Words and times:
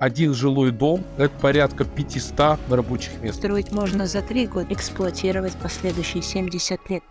один 0.00 0.32
жилой 0.34 0.72
дом— 0.72 1.04
это 1.18 1.32
порядка 1.40 1.84
500 1.84 2.58
рабочих 2.70 3.12
мест. 3.22 3.38
Строить 3.38 3.70
можно 3.70 4.06
за 4.06 4.22
три 4.22 4.46
года, 4.46 4.72
эксплуатировать 4.72 5.52
последующие 5.62 6.22
70 6.22 6.80
лет. 6.88 7.02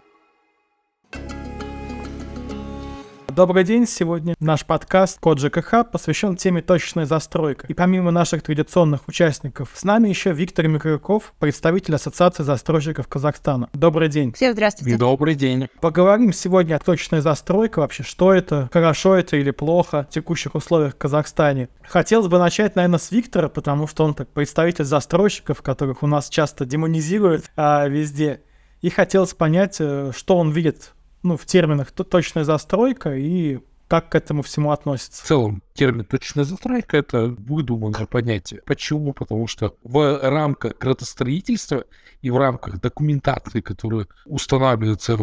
Добрый 3.31 3.63
день! 3.63 3.85
Сегодня 3.85 4.35
наш 4.39 4.65
подкаст 4.65 5.19
«Код 5.19 5.39
ЖКХ» 5.39 5.85
посвящен 5.91 6.35
теме 6.35 6.61
точечная 6.61 7.05
застройка. 7.05 7.67
И 7.67 7.73
помимо 7.73 8.09
наших 8.09 8.41
традиционных 8.41 9.07
участников, 9.07 9.69
с 9.75 9.83
нами 9.83 10.09
еще 10.09 10.31
Виктор 10.31 10.67
Микрюков, 10.67 11.33
представитель 11.37 11.95
Ассоциации 11.95 12.41
застройщиков 12.41 13.07
Казахстана. 13.07 13.69
Добрый 13.73 14.09
день! 14.09 14.33
Всем 14.33 14.53
здравствуйте! 14.53 14.97
Добрый 14.97 15.35
день! 15.35 15.67
Поговорим 15.79 16.33
сегодня 16.33 16.75
о 16.75 16.79
точечной 16.79 17.21
застройке 17.21 17.81
вообще, 17.81 18.01
что 18.03 18.33
это, 18.33 18.67
хорошо 18.73 19.15
это 19.15 19.37
или 19.37 19.51
плохо 19.51 20.07
в 20.09 20.13
текущих 20.13 20.55
условиях 20.55 20.95
в 20.95 20.97
Казахстане. 20.97 21.69
Хотелось 21.83 22.27
бы 22.27 22.39
начать, 22.39 22.75
наверное, 22.75 22.99
с 22.99 23.11
Виктора, 23.11 23.47
потому 23.47 23.85
что 23.87 24.05
он 24.05 24.15
так 24.15 24.29
представитель 24.29 24.85
застройщиков, 24.85 25.61
которых 25.61 26.01
у 26.01 26.07
нас 26.07 26.29
часто 26.29 26.65
демонизируют 26.65 27.51
а, 27.55 27.87
везде. 27.87 28.41
И 28.81 28.89
хотелось 28.89 29.33
понять, 29.33 29.77
э, 29.79 30.11
что 30.15 30.37
он 30.37 30.51
видит 30.51 30.93
ну, 31.23 31.37
в 31.37 31.45
терминах 31.45 31.91
точная 31.91 32.43
застройка 32.43 33.15
и 33.15 33.59
как 33.89 34.09
к 34.09 34.15
этому 34.15 34.43
всему 34.43 34.71
относится? 34.71 35.23
В 35.23 35.27
целом, 35.27 35.63
термин 35.73 36.05
точная 36.05 36.45
застройка— 36.45 36.97
это 36.99 37.25
выдуманное 37.27 38.05
понятие. 38.05 38.61
Почему? 38.65 39.13
Потому 39.13 39.47
что 39.47 39.75
в 39.83 40.19
рамках 40.21 40.77
градостроительства 40.77 41.85
и 42.21 42.29
в 42.29 42.37
рамках 42.37 42.79
документации, 42.79 43.61
которая 43.61 44.07
устанавливается 44.25 45.17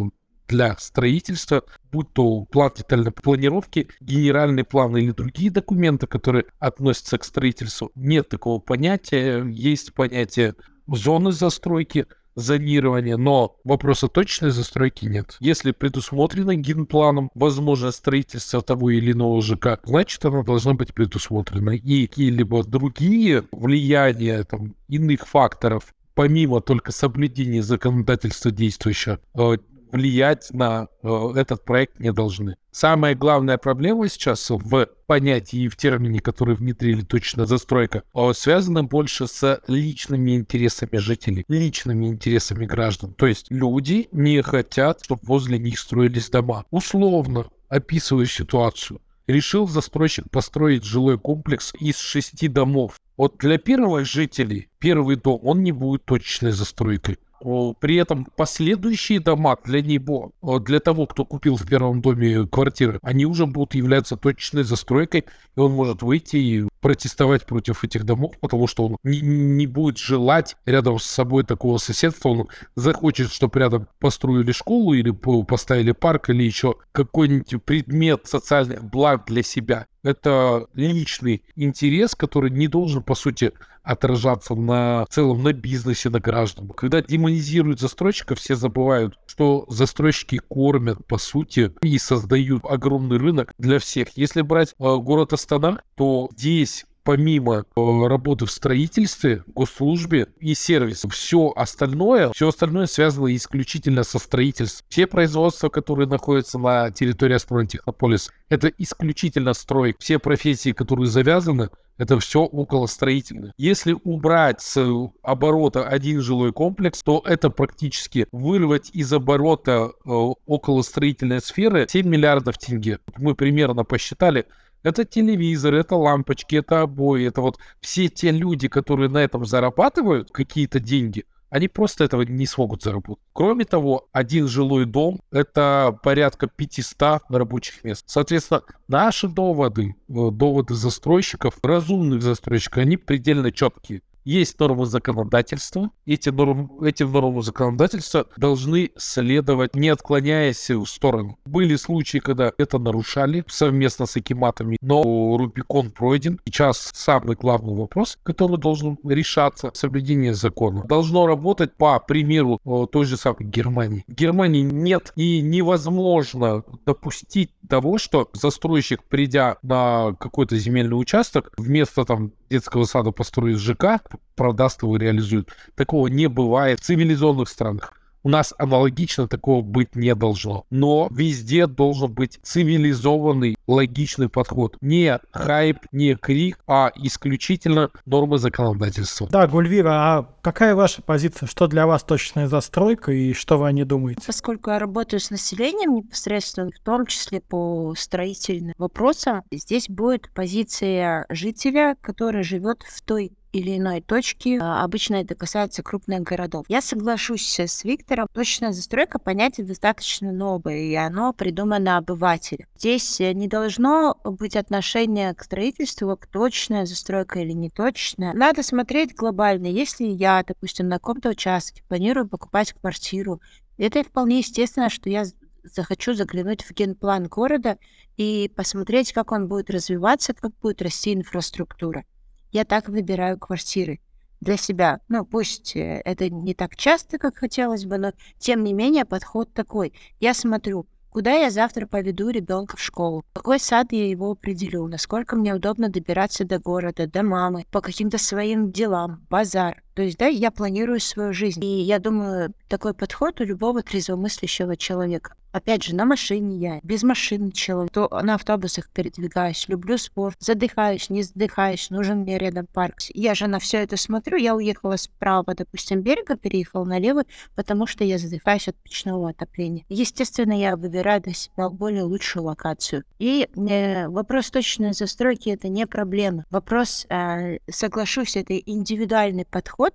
для 0.48 0.76
строительства, 0.78 1.62
будь 1.92 2.12
то 2.12 2.44
план 2.44 2.72
детальной 2.76 3.12
планировки, 3.12 3.88
генеральный 4.00 4.64
план 4.64 4.96
или 4.96 5.12
другие 5.12 5.50
документы, 5.50 6.06
которые 6.06 6.46
относятся 6.58 7.18
к 7.18 7.24
строительству, 7.24 7.92
нет 7.94 8.28
такого 8.28 8.58
понятия. 8.60 9.44
Есть 9.44 9.94
понятие 9.94 10.54
зоны 10.88 11.32
застройки, 11.32 12.06
зонирования, 12.36 13.16
но 13.16 13.56
вопроса 13.64 14.08
точной 14.08 14.50
застройки 14.50 15.06
нет. 15.06 15.36
Если 15.40 15.72
предусмотрено 15.72 16.54
генпланом 16.54 17.30
возможно 17.34 17.90
строительство 17.90 18.62
того 18.62 18.90
или 18.90 19.12
иного 19.12 19.42
ЖК, 19.42 19.80
значит 19.84 20.24
оно 20.24 20.44
должно 20.44 20.74
быть 20.74 20.94
предусмотрено. 20.94 21.70
И 21.70 22.06
какие-либо 22.06 22.62
другие 22.62 23.44
влияния 23.50 24.44
там, 24.44 24.74
иных 24.88 25.26
факторов, 25.26 25.94
помимо 26.14 26.60
только 26.60 26.92
соблюдения 26.92 27.62
законодательства 27.62 28.50
действующего, 28.50 29.18
э, 29.34 29.56
влиять 29.96 30.52
на 30.52 30.88
э, 31.02 31.32
этот 31.36 31.64
проект 31.64 31.98
не 31.98 32.12
должны. 32.12 32.56
Самая 32.70 33.14
главная 33.14 33.56
проблема 33.56 34.08
сейчас 34.08 34.50
в 34.50 34.86
понятии 35.06 35.60
и 35.60 35.68
в 35.68 35.76
термине, 35.76 36.20
который 36.20 36.54
внедрили 36.54 37.00
точно 37.00 37.46
застройка, 37.46 38.02
э, 38.14 38.32
связана 38.34 38.84
больше 38.84 39.26
с 39.26 39.60
личными 39.66 40.36
интересами 40.36 40.98
жителей, 40.98 41.44
личными 41.48 42.06
интересами 42.06 42.66
граждан. 42.66 43.14
То 43.14 43.26
есть 43.26 43.46
люди 43.50 44.08
не 44.12 44.42
хотят, 44.42 45.02
чтобы 45.02 45.22
возле 45.24 45.58
них 45.58 45.78
строились 45.78 46.28
дома. 46.28 46.64
Условно 46.70 47.46
описывая 47.68 48.26
ситуацию, 48.26 49.00
решил 49.26 49.66
застройщик 49.66 50.30
построить 50.30 50.84
жилой 50.84 51.18
комплекс 51.18 51.72
из 51.80 51.98
шести 51.98 52.48
домов. 52.48 53.00
Вот 53.16 53.38
для 53.38 53.56
первых 53.58 54.06
жителей 54.06 54.68
первый 54.78 55.16
дом, 55.16 55.40
он 55.42 55.62
не 55.62 55.72
будет 55.72 56.04
точечной 56.04 56.52
застройкой. 56.52 57.18
При 57.40 57.96
этом 57.96 58.26
последующие 58.36 59.20
дома 59.20 59.56
для 59.64 59.82
него, 59.82 60.32
для 60.42 60.80
того, 60.80 61.06
кто 61.06 61.24
купил 61.24 61.56
в 61.56 61.66
первом 61.66 62.00
доме 62.00 62.46
квартиры, 62.46 62.98
они 63.02 63.26
уже 63.26 63.46
будут 63.46 63.74
являться 63.74 64.16
точечной 64.16 64.64
застройкой, 64.64 65.24
и 65.56 65.60
он 65.60 65.72
может 65.72 66.02
выйти 66.02 66.36
и 66.36 66.68
протестовать 66.80 67.46
против 67.46 67.82
этих 67.84 68.04
домов, 68.04 68.34
потому 68.40 68.66
что 68.66 68.86
он 68.86 68.96
не, 69.02 69.20
не 69.20 69.66
будет 69.66 69.98
желать 69.98 70.56
рядом 70.66 70.98
с 70.98 71.04
собой 71.04 71.42
такого 71.42 71.78
соседства, 71.78 72.28
он 72.28 72.48
захочет, 72.76 73.32
чтобы 73.32 73.58
рядом 73.58 73.88
построили 73.98 74.52
школу 74.52 74.92
или 74.92 75.10
поставили 75.10 75.92
парк 75.92 76.30
или 76.30 76.44
еще 76.44 76.76
какой-нибудь 76.92 77.62
предмет 77.64 78.26
социальных 78.26 78.84
благ 78.84 79.24
для 79.26 79.42
себя. 79.42 79.86
Это 80.04 80.66
личный 80.74 81.42
интерес, 81.56 82.14
который 82.14 82.50
не 82.50 82.68
должен, 82.68 83.02
по 83.02 83.16
сути, 83.16 83.52
отражаться 83.86 84.54
на 84.54 85.06
целом 85.08 85.42
на 85.42 85.52
бизнесе, 85.52 86.10
на 86.10 86.20
граждан. 86.20 86.68
Когда 86.68 87.00
демонизируют 87.00 87.80
застройщиков, 87.80 88.38
все 88.38 88.56
забывают, 88.56 89.18
что 89.26 89.64
застройщики 89.68 90.38
кормят, 90.38 91.06
по 91.06 91.18
сути, 91.18 91.72
и 91.82 91.98
создают 91.98 92.64
огромный 92.64 93.18
рынок 93.18 93.54
для 93.58 93.78
всех. 93.78 94.08
Если 94.16 94.42
брать 94.42 94.74
э, 94.78 94.96
город 94.96 95.32
Астана, 95.32 95.80
то 95.94 96.28
здесь 96.36 96.84
помимо 97.06 97.64
э, 97.76 98.06
работы 98.08 98.46
в 98.46 98.50
строительстве, 98.50 99.44
госслужбе 99.46 100.26
и 100.40 100.54
сервисе, 100.54 101.08
все 101.08 101.52
остальное, 101.54 102.32
все 102.32 102.48
остальное 102.48 102.86
связано 102.86 103.34
исключительно 103.34 104.02
со 104.02 104.18
строительством. 104.18 104.84
Все 104.90 105.06
производства, 105.06 105.68
которые 105.68 106.08
находятся 106.08 106.58
на 106.58 106.90
территории 106.90 107.34
Астана 107.36 107.64
Технополис, 107.64 108.30
это 108.48 108.68
исключительно 108.76 109.54
строй. 109.54 109.94
Все 110.00 110.18
профессии, 110.18 110.72
которые 110.72 111.06
завязаны, 111.06 111.70
это 111.96 112.18
все 112.18 112.40
около 112.40 112.86
строительных. 112.86 113.52
Если 113.56 113.96
убрать 114.04 114.60
с 114.60 114.76
оборота 115.22 115.88
один 115.88 116.20
жилой 116.20 116.52
комплекс, 116.52 117.02
то 117.02 117.22
это 117.24 117.50
практически 117.50 118.26
вырвать 118.32 118.90
из 118.92 119.12
оборота 119.12 119.92
э, 120.04 120.10
около 120.10 120.82
строительной 120.82 121.40
сферы 121.40 121.86
7 121.88 122.06
миллиардов 122.06 122.58
тенге. 122.58 122.98
Мы 123.16 123.34
примерно 123.34 123.84
посчитали, 123.84 124.46
это 124.86 125.04
телевизор, 125.04 125.74
это 125.74 125.96
лампочки, 125.96 126.54
это 126.54 126.82
обои, 126.82 127.26
это 127.26 127.40
вот 127.40 127.58
все 127.80 128.06
те 128.08 128.30
люди, 128.30 128.68
которые 128.68 129.08
на 129.08 129.18
этом 129.18 129.44
зарабатывают 129.44 130.30
какие-то 130.30 130.78
деньги, 130.78 131.24
они 131.50 131.66
просто 131.66 132.04
этого 132.04 132.22
не 132.22 132.46
смогут 132.46 132.82
заработать. 132.82 133.24
Кроме 133.32 133.64
того, 133.64 134.06
один 134.12 134.46
жилой 134.46 134.84
дом— 134.84 135.20
это 135.32 135.98
порядка 136.04 136.46
500 136.46 137.22
рабочих 137.30 137.82
мест. 137.82 138.04
Соответственно, 138.06 138.62
наши 138.86 139.26
доводы, 139.26 139.96
э, 140.08 140.12
доводы 140.30 140.74
застройщиков, 140.74 141.58
разумных 141.64 142.22
застройщиков, 142.22 142.78
они 142.78 142.96
предельно 142.96 143.50
четкие. 143.50 144.02
Есть 144.26 144.58
нормы 144.58 144.86
законодательства. 144.86 145.90
Эти 146.04 146.30
нормы, 146.30 146.68
эти 146.84 147.04
нормы 147.04 147.42
законодательства 147.42 148.26
должны 148.36 148.90
следовать, 148.96 149.76
не 149.76 149.88
отклоняясь 149.88 150.68
в 150.68 150.84
сторону. 150.86 151.38
Были 151.46 151.76
случаи, 151.76 152.18
когда 152.18 152.52
это 152.58 152.80
нарушали 152.80 153.44
совместно 153.46 154.04
с 154.06 154.16
экиматами, 154.16 154.78
но 154.80 155.36
Рубикон 155.36 155.92
пройден. 155.92 156.40
Сейчас 156.44 156.90
самый 156.92 157.36
главный 157.36 157.76
вопрос, 157.76 158.18
который 158.24 158.58
должен 158.58 158.98
решаться, 159.04 159.70
соблюдение 159.74 160.34
закона. 160.34 160.82
Должно 160.88 161.28
работать 161.28 161.76
по 161.76 162.00
примеру 162.00 162.58
той 162.90 163.04
же 163.04 163.16
самой 163.16 163.44
Германии. 163.44 164.04
В 164.08 164.12
Германии 164.12 164.62
нет 164.62 165.12
и 165.14 165.40
невозможно 165.40 166.64
допустить 166.84 167.52
того, 167.68 167.98
что 167.98 168.28
застройщик, 168.32 169.04
придя 169.04 169.58
на 169.62 170.16
какой-то 170.18 170.56
земельный 170.56 170.98
участок, 170.98 171.52
вместо 171.56 172.04
там 172.04 172.32
детского 172.50 172.84
сада 172.84 173.12
построит 173.12 173.58
ЖК, 173.58 174.00
продаст 174.34 174.82
его, 174.82 174.96
реализует. 174.96 175.50
Такого 175.74 176.08
не 176.08 176.28
бывает 176.28 176.80
в 176.80 176.84
цивилизованных 176.84 177.48
странах. 177.48 177.92
У 178.26 178.28
нас 178.28 178.52
аналогично 178.58 179.28
такого 179.28 179.62
быть 179.62 179.94
не 179.94 180.12
должно. 180.16 180.66
Но 180.68 181.06
везде 181.12 181.68
должен 181.68 182.12
быть 182.12 182.40
цивилизованный, 182.42 183.54
логичный 183.68 184.28
подход. 184.28 184.76
Не 184.80 185.20
хайп, 185.30 185.78
не 185.92 186.16
крик, 186.16 186.58
а 186.66 186.90
исключительно 186.96 187.92
нормы 188.04 188.38
законодательства. 188.38 189.28
Да, 189.30 189.46
Гульвира, 189.46 189.90
а 189.92 190.28
какая 190.42 190.74
ваша 190.74 191.02
позиция? 191.02 191.46
Что 191.46 191.68
для 191.68 191.86
вас 191.86 192.02
точная 192.02 192.48
застройка 192.48 193.12
и 193.12 193.32
что 193.32 193.58
вы 193.58 193.68
о 193.68 193.70
ней 193.70 193.84
думаете? 193.84 194.22
Поскольку 194.26 194.70
я 194.70 194.80
работаю 194.80 195.20
с 195.20 195.30
населением 195.30 195.94
непосредственно, 195.94 196.72
в 196.76 196.84
том 196.84 197.06
числе 197.06 197.40
по 197.40 197.94
строительным 197.96 198.74
вопросам, 198.76 199.44
здесь 199.52 199.88
будет 199.88 200.34
позиция 200.34 201.26
жителя, 201.28 201.96
который 202.00 202.42
живет 202.42 202.82
в 202.82 203.02
той 203.02 203.36
или 203.56 203.78
иной 203.78 204.00
точки. 204.00 204.58
А, 204.60 204.84
обычно 204.84 205.16
это 205.16 205.34
касается 205.34 205.82
крупных 205.82 206.22
городов. 206.22 206.66
Я 206.68 206.82
соглашусь 206.82 207.58
с 207.58 207.84
Виктором. 207.84 208.28
Точная 208.32 208.72
застройка 208.72 209.18
понятие 209.18 209.66
достаточно 209.66 210.30
новое, 210.30 210.78
и 210.78 210.94
оно 210.94 211.32
придумано 211.32 211.96
обывателем. 211.96 212.66
Здесь 212.76 213.20
э, 213.20 213.32
не 213.32 213.48
должно 213.48 214.16
быть 214.24 214.56
отношения 214.56 215.32
к 215.34 215.42
строительству, 215.42 216.16
к 216.16 216.26
точная 216.26 216.84
застройка 216.84 217.40
или 217.40 217.52
не 217.52 217.70
точная. 217.70 218.34
Надо 218.34 218.62
смотреть 218.62 219.14
глобально. 219.14 219.66
Если 219.66 220.04
я, 220.04 220.44
допустим, 220.46 220.88
на 220.88 220.96
каком-то 220.96 221.30
участке 221.30 221.82
планирую 221.88 222.28
покупать 222.28 222.74
квартиру, 222.74 223.40
это 223.78 224.02
вполне 224.02 224.38
естественно, 224.38 224.90
что 224.90 225.08
я 225.08 225.24
захочу 225.64 226.14
заглянуть 226.14 226.62
в 226.62 226.72
генплан 226.72 227.26
города 227.26 227.78
и 228.16 228.50
посмотреть, 228.54 229.12
как 229.12 229.32
он 229.32 229.48
будет 229.48 229.70
развиваться, 229.70 230.32
как 230.34 230.52
будет 230.58 230.82
расти 230.82 231.12
инфраструктура 231.12 232.04
я 232.52 232.64
так 232.64 232.88
выбираю 232.88 233.38
квартиры 233.38 234.00
для 234.40 234.56
себя. 234.56 235.00
Ну, 235.08 235.24
пусть 235.24 235.76
э, 235.76 236.02
это 236.04 236.30
не 236.30 236.54
так 236.54 236.76
часто, 236.76 237.18
как 237.18 237.36
хотелось 237.36 237.84
бы, 237.84 237.98
но 237.98 238.12
тем 238.38 238.64
не 238.64 238.72
менее 238.72 239.04
подход 239.04 239.52
такой. 239.52 239.92
Я 240.20 240.34
смотрю, 240.34 240.86
Куда 241.16 241.32
я 241.32 241.48
завтра 241.48 241.86
поведу 241.86 242.28
ребенка 242.28 242.76
в 242.76 242.80
школу? 242.82 243.24
Какой 243.32 243.58
сад 243.58 243.90
я 243.90 244.06
его 244.06 244.32
определю? 244.32 244.86
Насколько 244.86 245.34
мне 245.34 245.54
удобно 245.54 245.88
добираться 245.88 246.44
до 246.44 246.58
города, 246.58 247.06
до 247.06 247.22
мамы, 247.22 247.64
по 247.70 247.80
каким-то 247.80 248.18
своим 248.18 248.70
делам, 248.70 249.26
базар. 249.30 249.82
То 249.96 250.02
есть, 250.02 250.18
да, 250.18 250.26
я 250.26 250.50
планирую 250.50 251.00
свою 251.00 251.32
жизнь. 251.32 251.64
И 251.64 251.80
я 251.80 251.98
думаю, 251.98 252.52
такой 252.68 252.92
подход 252.92 253.40
у 253.40 253.44
любого 253.44 253.82
трезвомыслящего 253.82 254.76
человека. 254.76 255.34
Опять 255.56 255.84
же, 255.84 255.96
на 255.96 256.04
машине 256.04 256.58
я, 256.58 256.80
без 256.82 257.02
машины 257.02 257.50
человек, 257.50 257.90
то 257.90 258.10
на 258.22 258.34
автобусах 258.34 258.90
передвигаюсь, 258.90 259.68
люблю 259.68 259.96
спорт, 259.96 260.36
задыхаюсь, 260.38 261.08
не 261.08 261.22
задыхаюсь, 261.22 261.88
нужен 261.88 262.18
мне 262.18 262.36
рядом 262.36 262.66
парк. 262.66 262.96
Я 263.14 263.34
же 263.34 263.46
на 263.46 263.58
все 263.58 263.78
это 263.78 263.96
смотрю, 263.96 264.36
я 264.36 264.54
уехала 264.54 264.96
справа, 264.96 265.54
допустим, 265.54 266.02
берега, 266.02 266.36
переехала 266.36 266.84
налево, 266.84 267.24
потому 267.54 267.86
что 267.86 268.04
я 268.04 268.18
задыхаюсь 268.18 268.68
от 268.68 268.76
печного 268.76 269.30
отопления. 269.30 269.86
Естественно, 269.88 270.52
я 270.52 270.76
выбираю 270.76 271.22
для 271.22 271.32
себя 271.32 271.70
более 271.70 272.02
лучшую 272.02 272.44
локацию. 272.44 273.04
И 273.18 273.48
э, 273.56 274.08
вопрос 274.08 274.50
точной 274.50 274.92
застройки 274.92 275.48
это 275.48 275.68
не 275.68 275.86
проблема. 275.86 276.44
Вопрос, 276.50 277.06
э, 277.08 277.60
соглашусь, 277.70 278.36
это 278.36 278.58
индивидуальный 278.58 279.46
подход, 279.46 279.85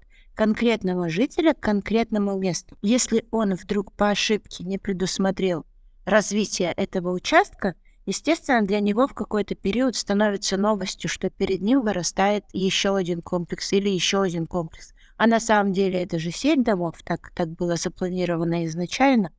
конкретного 0.41 1.07
жителя 1.07 1.53
к 1.53 1.59
конкретному 1.59 2.35
месту. 2.35 2.75
Если 2.81 3.27
он 3.29 3.53
вдруг 3.53 3.91
по 3.91 4.09
ошибке 4.09 4.63
не 4.63 4.79
предусмотрел 4.79 5.67
развитие 6.03 6.71
этого 6.71 7.11
участка, 7.11 7.75
естественно, 8.07 8.63
для 8.63 8.79
него 8.79 9.05
в 9.05 9.13
какой-то 9.13 9.53
период 9.53 9.95
становится 9.95 10.57
новостью, 10.57 11.11
что 11.11 11.29
перед 11.29 11.61
ним 11.61 11.81
вырастает 11.81 12.43
еще 12.53 12.95
один 12.95 13.21
комплекс 13.21 13.71
или 13.71 13.87
еще 13.87 14.23
один 14.23 14.47
комплекс. 14.47 14.95
А 15.15 15.27
на 15.27 15.39
самом 15.39 15.73
деле 15.73 16.01
это 16.01 16.17
же 16.17 16.31
сеть 16.31 16.63
домов, 16.63 16.95
так, 17.03 17.31
так 17.35 17.49
было 17.49 17.75
запланировано 17.75 18.65
изначально. 18.65 19.31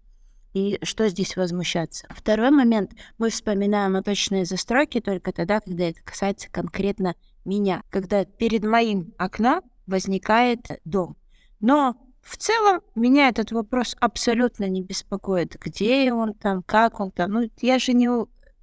И 0.55 0.79
что 0.85 1.09
здесь 1.09 1.35
возмущаться? 1.37 2.07
Второй 2.11 2.53
момент. 2.53 2.93
Мы 3.19 3.31
вспоминаем 3.31 3.97
о 3.97 4.05
точной 4.05 4.45
застройке 4.45 5.01
только 5.01 5.33
тогда, 5.33 5.59
когда 5.59 5.83
это 5.83 6.01
касается 6.05 6.49
конкретно 6.49 7.17
меня. 7.45 7.83
Когда 7.91 8.25
перед 8.25 8.63
моим 8.63 9.13
окном 9.19 9.63
возникает 9.93 10.81
дом. 10.85 11.17
Но 11.61 11.97
в 12.21 12.37
целом 12.37 12.81
меня 12.97 13.29
этот 13.29 13.53
вопрос 13.53 13.97
абсолютно 14.01 14.69
не 14.69 14.83
беспокоит. 14.83 15.57
Где 15.61 16.13
он 16.13 16.35
там, 16.35 16.63
как 16.65 16.99
он 16.99 17.13
там. 17.13 17.31
Ну, 17.31 17.51
я 17.61 17.79
же 17.79 17.93
не 17.93 18.09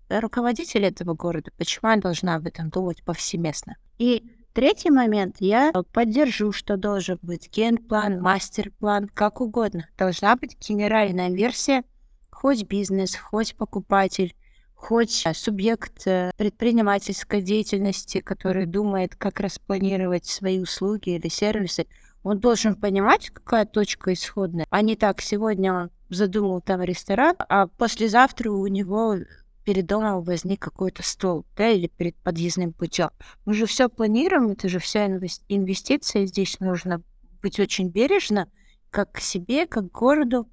руководитель 0.10 0.86
этого 0.86 1.14
города. 1.14 1.52
Почему 1.58 1.92
я 1.92 1.98
должна 1.98 2.36
об 2.36 2.48
этом 2.48 2.70
думать 2.70 3.04
повсеместно? 3.04 3.78
И 3.98 4.24
третий 4.54 4.90
момент. 4.90 5.38
Я 5.40 5.72
поддержу, 5.94 6.52
что 6.52 6.78
должен 6.78 7.20
быть 7.22 7.50
генплан, 7.56 8.20
мастер-план, 8.22 9.08
как 9.08 9.40
угодно. 9.40 9.88
Должна 9.98 10.36
быть 10.36 10.58
генеральная 10.60 11.30
версия, 11.30 11.84
хоть 12.32 12.64
бизнес, 12.64 13.16
хоть 13.16 13.56
покупатель, 13.56 14.36
хоть 14.80 15.26
субъект 15.34 16.08
э, 16.08 16.32
предпринимательской 16.38 17.42
деятельности, 17.42 18.22
который 18.22 18.66
думает, 18.66 19.14
как 19.14 19.42
распланировать 19.42 20.26
свои 20.26 20.60
услуги 20.60 21.10
или 21.10 21.28
сервисы, 21.28 21.86
он 22.24 22.40
должен 22.40 22.76
понимать, 22.76 23.30
какая 23.30 23.66
точка 23.66 24.14
исходная, 24.14 24.66
а 24.70 24.82
не 24.82 24.96
так, 24.96 25.22
сегодня 25.22 25.74
он 25.74 25.92
задумал 26.10 26.62
там 26.62 26.82
ресторан, 26.82 27.36
а 27.38 27.68
послезавтра 27.68 28.50
у 28.52 28.66
него 28.68 29.18
перед 29.66 29.86
домом 29.86 30.24
возник 30.24 30.62
какой-то 30.62 31.04
стол, 31.04 31.46
да, 31.58 31.70
или 31.70 31.88
перед 31.88 32.16
подъездным 32.16 32.72
путем. 32.72 33.10
Мы 33.46 33.56
же 33.56 33.66
все 33.66 33.90
планируем, 33.90 34.50
это 34.52 34.70
же 34.70 34.80
вся 34.80 35.06
инвестиция, 35.08 36.26
здесь 36.26 36.58
нужно 36.62 37.04
быть 37.42 37.60
очень 37.60 37.90
бережно, 37.90 38.50
как 38.92 39.12
к 39.12 39.20
себе, 39.20 39.68
как 39.68 39.92
к 39.92 40.00
городу, 40.00 40.48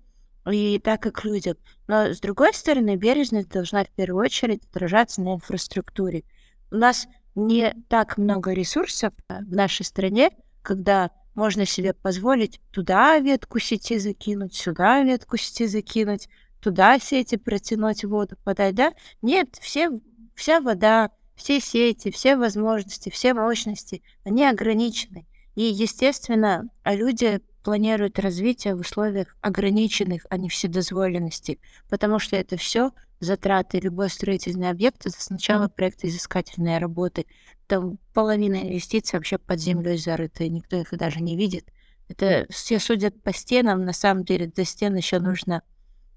и 0.50 0.78
так 0.78 1.06
и 1.06 1.10
к 1.10 1.24
людям. 1.24 1.56
Но, 1.88 2.12
с 2.12 2.20
другой 2.20 2.54
стороны, 2.54 2.96
бережность 2.96 3.48
должна 3.48 3.84
в 3.84 3.90
первую 3.90 4.24
очередь 4.24 4.64
отражаться 4.66 5.20
на 5.20 5.34
инфраструктуре. 5.34 6.24
У 6.70 6.76
нас 6.76 7.06
не 7.34 7.74
так 7.88 8.16
много 8.16 8.52
ресурсов 8.52 9.12
в 9.28 9.54
нашей 9.54 9.84
стране, 9.84 10.30
когда 10.62 11.10
можно 11.34 11.66
себе 11.66 11.92
позволить 11.92 12.60
туда 12.72 13.18
ветку 13.18 13.58
сети 13.58 13.98
закинуть, 13.98 14.54
сюда 14.54 15.02
ветку 15.02 15.36
сети 15.36 15.66
закинуть, 15.66 16.28
туда 16.60 16.98
сети 16.98 17.36
протянуть 17.36 18.04
воду, 18.04 18.36
подать, 18.42 18.74
да? 18.74 18.92
Нет, 19.22 19.56
все, 19.60 19.90
вся 20.34 20.60
вода, 20.60 21.10
все 21.36 21.60
сети, 21.60 22.10
все 22.10 22.36
возможности, 22.36 23.10
все 23.10 23.34
мощности, 23.34 24.02
они 24.24 24.44
ограничены. 24.46 25.26
И, 25.54 25.62
естественно, 25.62 26.68
люди 26.84 27.40
планирует 27.66 28.20
развитие 28.20 28.76
в 28.76 28.80
условиях 28.80 29.36
ограниченных, 29.40 30.24
а 30.30 30.36
не 30.36 30.48
вседозволенности, 30.48 31.58
потому 31.90 32.20
что 32.20 32.36
это 32.36 32.56
все 32.56 32.92
затраты. 33.18 33.80
Любой 33.80 34.08
строительный 34.08 34.70
объект— 34.70 35.00
это 35.04 35.20
сначала 35.20 35.66
проект 35.66 36.04
изыскательной 36.04 36.78
работы. 36.78 37.26
Там 37.66 37.98
половина 38.14 38.54
инвестиций 38.54 39.18
вообще 39.18 39.38
под 39.38 39.58
землей 39.58 39.98
зарыта, 39.98 40.44
и 40.44 40.48
никто 40.48 40.76
их 40.76 40.96
даже 40.96 41.20
не 41.20 41.36
видит. 41.36 41.66
Это 42.06 42.46
все 42.50 42.78
судят 42.78 43.20
по 43.20 43.32
стенам, 43.32 43.84
на 43.84 43.92
самом 43.92 44.22
деле 44.22 44.46
до 44.46 44.64
стен 44.64 44.94
еще 44.94 45.18
нужно 45.18 45.62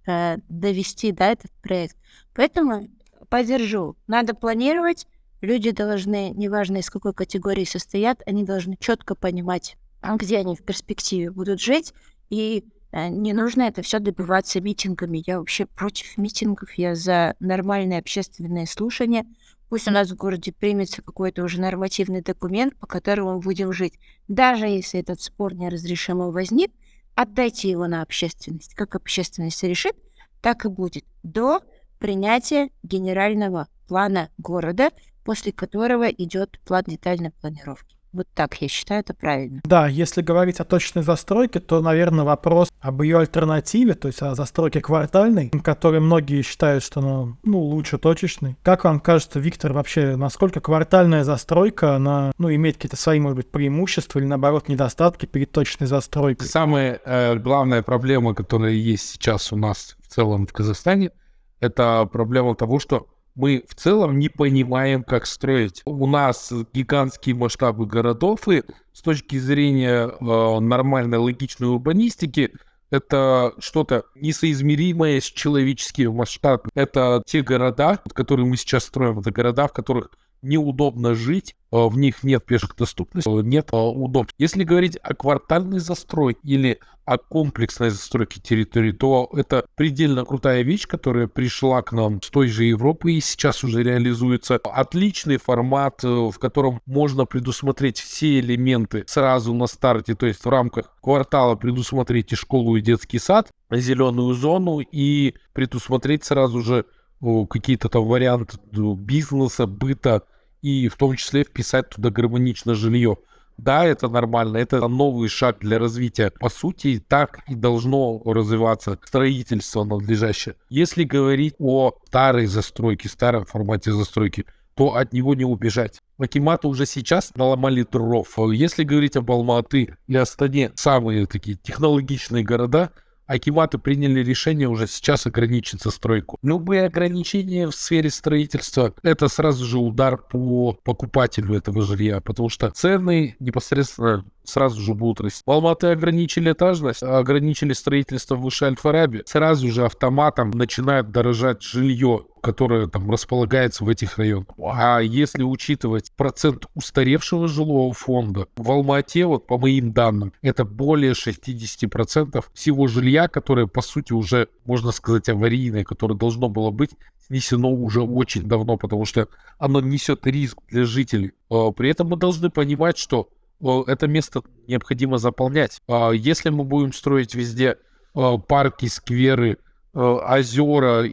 э, 0.05 0.37
довести, 0.49 1.11
да, 1.11 1.31
этот 1.31 1.49
проект. 1.63 1.97
Поэтому 2.35 2.89
поддержу. 3.27 3.97
Надо 4.05 4.35
планировать. 4.35 5.07
Люди 5.41 5.71
должны, 5.71 6.29
неважно 6.29 6.77
из 6.77 6.91
какой 6.91 7.15
категории 7.15 7.65
состоят, 7.65 8.21
они 8.27 8.43
должны 8.43 8.77
четко 8.79 9.15
понимать, 9.15 9.77
где 10.01 10.37
они 10.37 10.55
в 10.55 10.63
перспективе 10.63 11.31
будут 11.31 11.59
жить, 11.61 11.93
и 12.29 12.65
э, 12.91 13.09
не 13.09 13.33
нужно 13.33 13.63
это 13.63 13.81
все 13.81 13.99
добиваться 13.99 14.61
митингами. 14.61 15.23
Я 15.25 15.39
вообще 15.39 15.65
против 15.65 16.17
митингов, 16.17 16.73
я 16.73 16.95
за 16.95 17.35
нормальное 17.39 17.99
общественное 17.99 18.65
слушание. 18.65 19.25
Пусть 19.69 19.87
у 19.87 19.91
нас 19.91 20.09
в 20.09 20.15
городе 20.15 20.51
примется 20.51 21.01
какой-то 21.01 21.43
уже 21.43 21.61
нормативный 21.61 22.21
документ, 22.21 22.75
по 22.77 22.87
которому 22.87 23.35
мы 23.35 23.39
будем 23.39 23.71
жить. 23.71 23.99
Даже 24.27 24.65
если 24.65 24.99
этот 24.99 25.21
спор 25.21 25.53
неразрешимо 25.53 26.31
возник, 26.31 26.71
отдайте 27.13 27.69
его 27.69 27.87
на 27.87 28.01
общественность. 28.01 28.73
Как 28.73 28.95
общественность 28.95 29.61
решит, 29.63 29.95
так 30.41 30.65
и 30.65 30.69
будет. 30.69 31.05
До 31.21 31.61
принятия 31.99 32.69
генерального 32.81 33.67
плана 33.87 34.29
города, 34.37 34.89
после 35.23 35.51
которого 35.51 36.09
идет 36.09 36.59
план 36.65 36.83
детальной 36.87 37.31
планировки. 37.31 37.98
Вот 38.11 38.27
так, 38.33 38.59
я 38.61 38.67
считаю, 38.67 39.01
это 39.01 39.13
правильно. 39.13 39.61
Да, 39.63 39.87
если 39.87 40.21
говорить 40.21 40.59
о 40.59 40.63
точной 40.63 41.03
застройке, 41.03 41.59
то, 41.59 41.79
наверное, 41.81 42.25
вопрос 42.25 42.71
об 42.79 43.01
ее 43.01 43.19
альтернативе, 43.19 43.93
то 43.93 44.07
есть 44.07 44.21
о 44.21 44.33
застройке 44.33 44.81
квартальной, 44.81 45.49
которой 45.63 45.99
многие 45.99 46.41
считают, 46.41 46.83
что 46.83 47.01
ну, 47.01 47.37
ну 47.43 47.59
лучше 47.59 47.97
точечной. 47.97 48.57
Как 48.63 48.83
вам 48.83 48.99
кажется, 48.99 49.39
Виктор, 49.39 49.73
вообще, 49.73 50.15
насколько 50.15 50.59
квартальная 50.59 51.23
застройка, 51.23 51.95
она 51.95 52.31
ну, 52.37 52.53
имеет 52.53 52.77
какие-то 52.77 52.97
свои, 52.97 53.19
может 53.19 53.37
быть, 53.37 53.51
преимущества 53.51 54.19
или, 54.19 54.25
наоборот, 54.25 54.69
недостатки 54.69 55.25
перед 55.25 55.51
точной 55.51 55.87
застройкой? 55.87 56.47
Самая 56.47 56.99
э, 57.05 57.35
главная 57.35 57.83
проблема, 57.83 58.33
которая 58.33 58.71
есть 58.71 59.09
сейчас 59.09 59.53
у 59.53 59.55
нас 59.55 59.97
в 60.01 60.07
целом 60.07 60.47
в 60.47 60.53
Казахстане, 60.53 61.11
это 61.59 62.07
проблема 62.11 62.55
того, 62.55 62.79
что 62.79 63.07
мы 63.39 63.63
в 63.65 63.73
целом 63.73 64.19
не 64.19 64.27
понимаем, 64.27 65.01
как 65.01 65.25
строить. 65.25 65.81
У 65.85 66.05
нас 66.07 66.51
гигантские 66.73 67.35
масштабы 67.35 67.85
городов, 67.85 68.49
и 68.49 68.63
с 68.91 69.01
точки 69.01 69.39
зрения 69.39 70.09
э, 70.09 70.59
нормальной 70.59 71.19
логичной 71.19 71.69
урбанистики, 71.69 72.51
это 72.89 73.53
что-то 73.59 74.03
несоизмеримое 74.15 75.21
с 75.21 75.23
человеческим 75.23 76.15
масштабом. 76.15 76.69
Это 76.75 77.23
те 77.25 77.41
города, 77.41 78.01
которые 78.13 78.45
мы 78.45 78.57
сейчас 78.57 78.83
строим, 78.83 79.19
это 79.19 79.31
города, 79.31 79.69
в 79.69 79.73
которых 79.73 80.09
неудобно 80.41 81.15
жить, 81.15 81.55
а, 81.71 81.87
в 81.87 81.97
них 81.97 82.23
нет 82.23 82.45
пешек 82.45 82.75
доступности, 82.75 83.29
нет 83.43 83.69
а, 83.71 83.89
удобств. 83.89 84.35
Если 84.37 84.63
говорить 84.63 84.97
о 85.01 85.13
квартальной 85.13 85.79
застройке 85.79 86.39
или 86.43 86.79
о 87.05 87.17
комплексной 87.17 87.89
застройке 87.89 88.39
территории, 88.39 88.91
то 88.91 89.29
это 89.33 89.65
предельно 89.75 90.25
крутая 90.25 90.61
вещь, 90.61 90.85
которая 90.85 91.27
пришла 91.27 91.81
к 91.81 91.91
нам 91.91 92.21
с 92.21 92.29
той 92.29 92.47
же 92.49 92.65
Европы 92.65 93.13
и 93.13 93.19
сейчас 93.19 93.63
уже 93.63 93.81
реализуется. 93.81 94.57
Отличный 94.57 95.37
формат, 95.37 96.03
э, 96.03 96.07
в 96.07 96.37
котором 96.37 96.81
можно 96.85 97.25
предусмотреть 97.25 97.99
все 97.99 98.39
элементы 98.39 99.05
сразу 99.07 99.55
на 99.55 99.65
старте, 99.65 100.13
то 100.13 100.27
есть 100.27 100.45
в 100.45 100.49
рамках 100.49 100.95
квартала 101.01 101.55
предусмотреть 101.55 102.31
и 102.31 102.35
школу, 102.35 102.75
и 102.75 102.81
детский 102.81 103.17
сад, 103.17 103.49
зеленую 103.71 104.35
зону 104.35 104.79
и 104.79 105.33
предусмотреть 105.53 106.25
сразу 106.25 106.61
же 106.61 106.85
какие-то 107.21 107.89
там 107.89 108.05
варианты 108.05 108.57
бизнеса, 108.71 109.67
быта, 109.67 110.23
и 110.61 110.87
в 110.87 110.95
том 110.95 111.15
числе 111.15 111.43
вписать 111.43 111.89
туда 111.89 112.09
гармонично 112.09 112.75
жилье. 112.75 113.17
Да, 113.57 113.83
это 113.83 114.07
нормально, 114.07 114.55
это 114.57 114.87
новый 114.87 115.27
шаг 115.27 115.57
для 115.59 115.79
развития. 115.79 116.31
По 116.39 116.49
сути, 116.49 117.03
так 117.05 117.41
и 117.49 117.55
должно 117.55 118.21
развиваться 118.23 118.97
строительство 119.05 119.83
надлежащее. 119.83 120.55
Если 120.69 121.03
говорить 121.03 121.55
о 121.59 121.91
старой 122.07 122.45
застройке, 122.45 123.09
старом 123.09 123.45
формате 123.45 123.91
застройки, 123.91 124.45
то 124.75 124.95
от 124.95 125.11
него 125.11 125.35
не 125.35 125.43
убежать. 125.43 125.99
Акиматы 126.17 126.69
уже 126.69 126.85
сейчас 126.85 127.35
наломали 127.35 127.83
дров. 127.83 128.33
Если 128.53 128.85
говорить 128.85 129.17
об 129.17 129.29
Алматы 129.29 129.97
и 130.07 130.15
Астане, 130.15 130.71
самые 130.75 131.25
такие 131.25 131.57
технологичные 131.57 132.45
города, 132.45 132.91
Акиматы 133.29 133.77
приняли 133.77 134.23
решение 134.23 134.67
уже 134.67 134.87
сейчас 134.87 135.27
ограничить 135.27 135.83
застройку. 135.83 136.39
Любые 136.41 136.87
ограничения 136.87 137.67
в 137.67 137.75
сфере 137.75 138.09
строительства— 138.09 138.91
это 139.03 139.27
сразу 139.27 139.65
же 139.65 139.77
удар 139.77 140.17
по 140.17 140.73
покупателю 140.83 141.53
этого 141.53 141.83
жилья, 141.83 142.21
потому 142.21 142.49
что 142.49 142.71
цены 142.71 143.35
непосредственно 143.39 144.25
сразу 144.49 144.81
же 144.81 144.93
будут 144.93 145.21
расти. 145.21 145.43
В 145.45 145.51
Алматы 145.51 145.87
ограничили 145.87 146.51
этажность, 146.51 147.03
ограничили 147.03 147.73
строительство 147.73 148.35
выше 148.35 148.65
Аль-Фараби, 148.65 149.23
сразу 149.25 149.69
же 149.69 149.85
автоматом 149.85 150.51
начинает 150.51 151.11
дорожать 151.11 151.61
жилье, 151.61 152.25
которое 152.41 152.87
там 152.87 153.09
располагается 153.09 153.83
в 153.83 153.89
этих 153.89 154.17
районах. 154.17 154.47
А 154.57 154.99
если 154.99 155.43
учитывать 155.43 156.11
процент 156.15 156.65
устаревшего 156.75 157.47
жилого 157.47 157.93
фонда, 157.93 158.47
в 158.55 158.71
Алмате, 158.71 159.25
вот 159.25 159.47
по 159.47 159.57
моим 159.57 159.93
данным, 159.93 160.33
это 160.41 160.65
более 160.65 161.13
60% 161.13 162.43
всего 162.53 162.87
жилья, 162.87 163.27
которое, 163.27 163.67
по 163.67 163.81
сути, 163.81 164.13
уже, 164.13 164.47
можно 164.65 164.91
сказать, 164.91 165.29
аварийное, 165.29 165.83
которое 165.83 166.15
должно 166.15 166.49
было 166.49 166.71
быть 166.71 166.91
снесено 167.29 167.71
уже 167.71 168.01
очень 168.01 168.43
давно, 168.43 168.77
потому 168.77 169.05
что 169.05 169.27
оно 169.57 169.81
несет 169.81 170.25
риск 170.25 170.57
для 170.67 170.83
жителей. 170.83 171.33
А, 171.49 171.71
при 171.71 171.89
этом 171.89 172.07
мы 172.07 172.17
должны 172.17 172.49
понимать, 172.49 172.97
что 172.97 173.29
это 173.61 174.07
место 174.07 174.41
необходимо 174.67 175.17
заполнять. 175.17 175.81
А 175.87 176.11
если 176.11 176.49
мы 176.49 176.63
будем 176.63 176.93
строить 176.93 177.35
везде 177.35 177.77
а, 178.13 178.37
парки, 178.37 178.85
скверы, 178.85 179.57
а, 179.93 180.37
озера, 180.37 181.05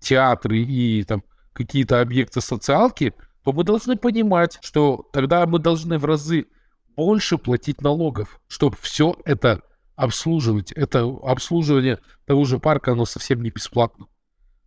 театры 0.00 0.58
и 0.58 1.04
там 1.04 1.22
какие-то 1.52 2.00
объекты 2.00 2.40
социалки, 2.40 3.14
то 3.44 3.52
мы 3.52 3.64
должны 3.64 3.96
понимать, 3.96 4.58
что 4.62 5.08
тогда 5.12 5.46
мы 5.46 5.58
должны 5.58 5.98
в 5.98 6.04
разы 6.04 6.46
больше 6.96 7.38
платить 7.38 7.80
налогов, 7.80 8.40
чтобы 8.48 8.76
все 8.80 9.16
это 9.24 9.62
обслуживать. 9.94 10.72
Это 10.72 11.02
обслуживание 11.22 11.98
того 12.26 12.44
же 12.44 12.58
парка, 12.58 12.92
оно 12.92 13.04
совсем 13.04 13.42
не 13.42 13.50
бесплатно. 13.50 14.06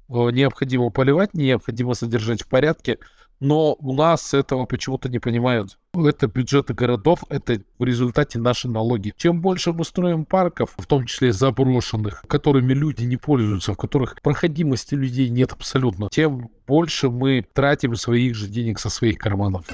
Необходимо 0.07 0.89
поливать, 0.89 1.33
необходимо 1.33 1.93
содержать 1.93 2.41
в 2.41 2.47
порядке, 2.49 2.97
но 3.39 3.73
у 3.79 3.93
нас 3.93 4.33
этого 4.33 4.65
почему-то 4.65 5.09
не 5.09 5.19
понимают. 5.19 5.77
Это 5.93 6.27
бюджеты 6.27 6.73
городов, 6.73 7.23
это 7.29 7.61
в 7.77 7.83
результате 7.83 8.39
наши 8.39 8.67
налоги. 8.67 9.13
Чем 9.17 9.41
больше 9.41 9.73
мы 9.73 9.83
строим 9.83 10.25
парков, 10.25 10.73
в 10.77 10.85
том 10.85 11.05
числе 11.05 11.31
заброшенных, 11.31 12.23
которыми 12.27 12.73
люди 12.73 13.03
не 13.03 13.17
пользуются, 13.17 13.73
в 13.73 13.77
которых 13.77 14.21
проходимости 14.21 14.95
людей 14.95 15.29
нет 15.29 15.53
абсолютно, 15.53 16.09
тем 16.11 16.49
больше 16.67 17.09
мы 17.09 17.45
тратим 17.53 17.95
своих 17.95 18.35
же 18.35 18.47
денег 18.47 18.79
со 18.79 18.89
своих 18.89 19.17
карманов. 19.17 19.65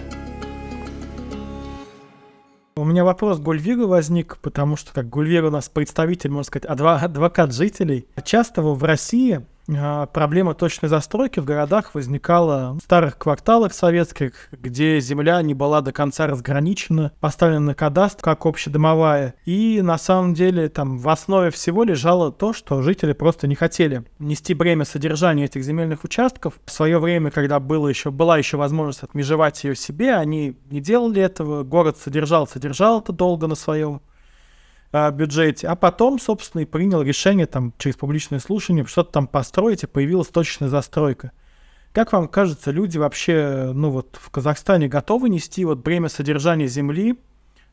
У 2.77 2.83
меня 2.83 3.05
вопрос 3.05 3.39
к 3.39 3.41
Гульвиру 3.41 3.87
возник, 3.87 4.37
потому 4.41 4.75
что 4.75 4.93
как 4.93 5.07
Гульвир 5.07 5.45
у 5.45 5.49
нас 5.49 5.69
представитель, 5.69 6.29
можно 6.29 6.43
сказать, 6.43 6.65
адвокат 6.65 7.53
жителей. 7.53 8.05
Часто 8.25 8.61
в 8.61 8.83
России 8.83 9.45
проблема 9.67 10.53
точной 10.53 10.89
застройки 10.89 11.39
в 11.39 11.45
городах 11.45 11.93
возникала 11.93 12.73
в 12.73 12.83
старых 12.83 13.17
кварталах 13.17 13.73
советских, 13.73 14.49
где 14.51 14.99
земля 14.99 15.41
не 15.41 15.53
была 15.53 15.81
до 15.81 15.91
конца 15.91 16.27
разграничена, 16.27 17.11
поставлена 17.19 17.59
на 17.59 17.75
кадастр 17.75 18.23
как 18.23 18.45
общедомовая. 18.45 19.35
И 19.45 19.81
на 19.81 19.97
самом 19.97 20.33
деле 20.33 20.69
там 20.69 20.97
в 20.97 21.09
основе 21.09 21.49
всего 21.51 21.83
лежало 21.83 22.31
то, 22.31 22.53
что 22.53 22.81
жители 22.81 23.13
просто 23.13 23.47
не 23.47 23.55
хотели 23.55 24.03
нести 24.19 24.53
бремя 24.53 24.85
содержания 24.85 25.45
этих 25.45 25.63
земельных 25.63 26.03
участков. 26.03 26.59
В 26.65 26.71
свое 26.71 26.99
время, 26.99 27.31
когда 27.31 27.59
было 27.59 27.87
еще, 27.87 28.11
была 28.11 28.37
еще 28.37 28.57
возможность 28.57 29.03
отмежевать 29.03 29.63
ее 29.63 29.75
себе, 29.75 30.15
они 30.15 30.55
не 30.69 30.81
делали 30.81 31.21
этого. 31.21 31.63
Город 31.63 31.97
содержал, 31.97 32.47
содержал 32.47 33.01
это 33.01 33.11
долго 33.11 33.47
на 33.47 33.55
своем 33.55 34.01
бюджете, 34.93 35.67
а 35.67 35.75
потом, 35.75 36.19
собственно, 36.19 36.61
и 36.61 36.65
принял 36.65 37.01
решение 37.01 37.45
там 37.45 37.73
через 37.77 37.95
публичное 37.95 38.39
слушание 38.39 38.85
что-то 38.85 39.11
там 39.11 39.27
построить, 39.27 39.83
и 39.83 39.87
появилась 39.87 40.27
точная 40.27 40.69
застройка. 40.69 41.31
Как 41.91 42.11
вам 42.11 42.27
кажется, 42.27 42.71
люди 42.71 42.97
вообще, 42.97 43.71
ну 43.73 43.89
вот 43.89 44.17
в 44.19 44.29
Казахстане 44.29 44.87
готовы 44.87 45.29
нести 45.29 45.63
вот 45.63 45.79
бремя 45.79 46.09
содержания 46.09 46.67
земли, 46.67 47.17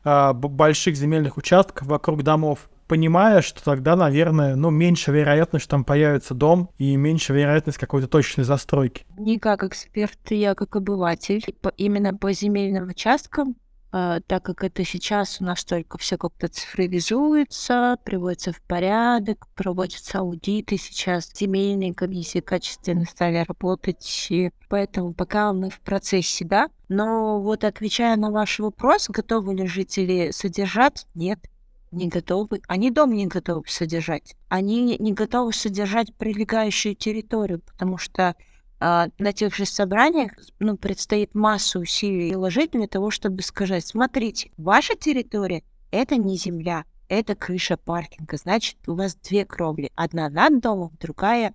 э, 0.05 0.33
больших 0.33 0.95
земельных 0.95 1.37
участков 1.37 1.87
вокруг 1.87 2.23
домов, 2.23 2.69
понимая, 2.87 3.41
что 3.41 3.63
тогда, 3.63 3.95
наверное, 3.95 4.55
ну, 4.55 4.69
меньше 4.69 5.11
вероятность, 5.11 5.63
что 5.63 5.71
там 5.71 5.83
появится 5.83 6.33
дом, 6.33 6.69
и 6.77 6.95
меньше 6.95 7.33
вероятность 7.33 7.77
какой-то 7.77 8.07
точной 8.07 8.43
застройки. 8.43 9.05
Не 9.17 9.39
как 9.39 9.63
эксперт, 9.63 10.19
я 10.29 10.55
как 10.55 10.75
обыватель. 10.75 11.43
Именно 11.77 12.15
по 12.15 12.31
земельным 12.33 12.89
участкам 12.89 13.55
так 13.93 14.43
как 14.43 14.63
это 14.63 14.83
сейчас 14.83 15.39
у 15.39 15.43
нас 15.43 15.63
только 15.63 15.99
все 15.99 16.17
как-то 16.17 16.47
цифровизуется, 16.47 17.97
приводится 18.03 18.51
в 18.51 18.59
порядок, 18.63 19.47
проводятся 19.53 20.19
аудиты 20.19 20.77
сейчас, 20.77 21.29
семейные 21.31 21.93
комиссии 21.93 22.39
качественно 22.39 23.05
стали 23.05 23.45
работать, 23.47 24.27
и 24.31 24.49
поэтому 24.67 25.13
пока 25.13 25.53
мы 25.53 25.69
в 25.69 25.79
процессе, 25.79 26.43
да. 26.43 26.69
Но 26.89 27.39
вот 27.39 27.63
отвечая 27.63 28.15
на 28.15 28.31
ваш 28.31 28.57
вопрос, 28.57 29.09
готовы 29.09 29.53
ли 29.53 29.67
жители 29.67 30.31
содержать, 30.31 31.05
нет, 31.13 31.39
не 31.91 32.07
готовы. 32.07 32.61
Они 32.67 32.89
дом 32.89 33.13
не 33.13 33.27
готовы 33.27 33.65
содержать. 33.67 34.35
Они 34.49 34.97
не 34.97 35.13
готовы 35.13 35.53
содержать 35.53 36.15
прилегающую 36.15 36.95
территорию, 36.95 37.59
потому 37.59 37.99
что 37.99 38.35
а, 38.85 39.07
на 39.17 39.31
тех 39.31 39.55
же 39.55 39.65
собраниях 39.65 40.33
ну, 40.59 40.75
предстоит 40.75 41.33
массу 41.33 41.79
усилий 41.79 42.35
вложить 42.35 42.71
для 42.71 42.85
того, 42.85 43.11
чтобы 43.11 43.41
сказать, 43.41 43.87
смотрите, 43.87 44.51
ваша 44.57 44.95
территория— 44.95 45.63
это 45.91 46.17
не 46.17 46.35
земля, 46.35 46.83
это 47.07 47.33
крыша 47.33 47.77
паркинга. 47.77 48.35
Значит, 48.35 48.75
у 48.89 48.95
вас 48.95 49.15
две 49.15 49.45
кровли. 49.45 49.89
Одна 49.95 50.27
над 50.27 50.59
домом, 50.59 50.91
другая 50.99 51.53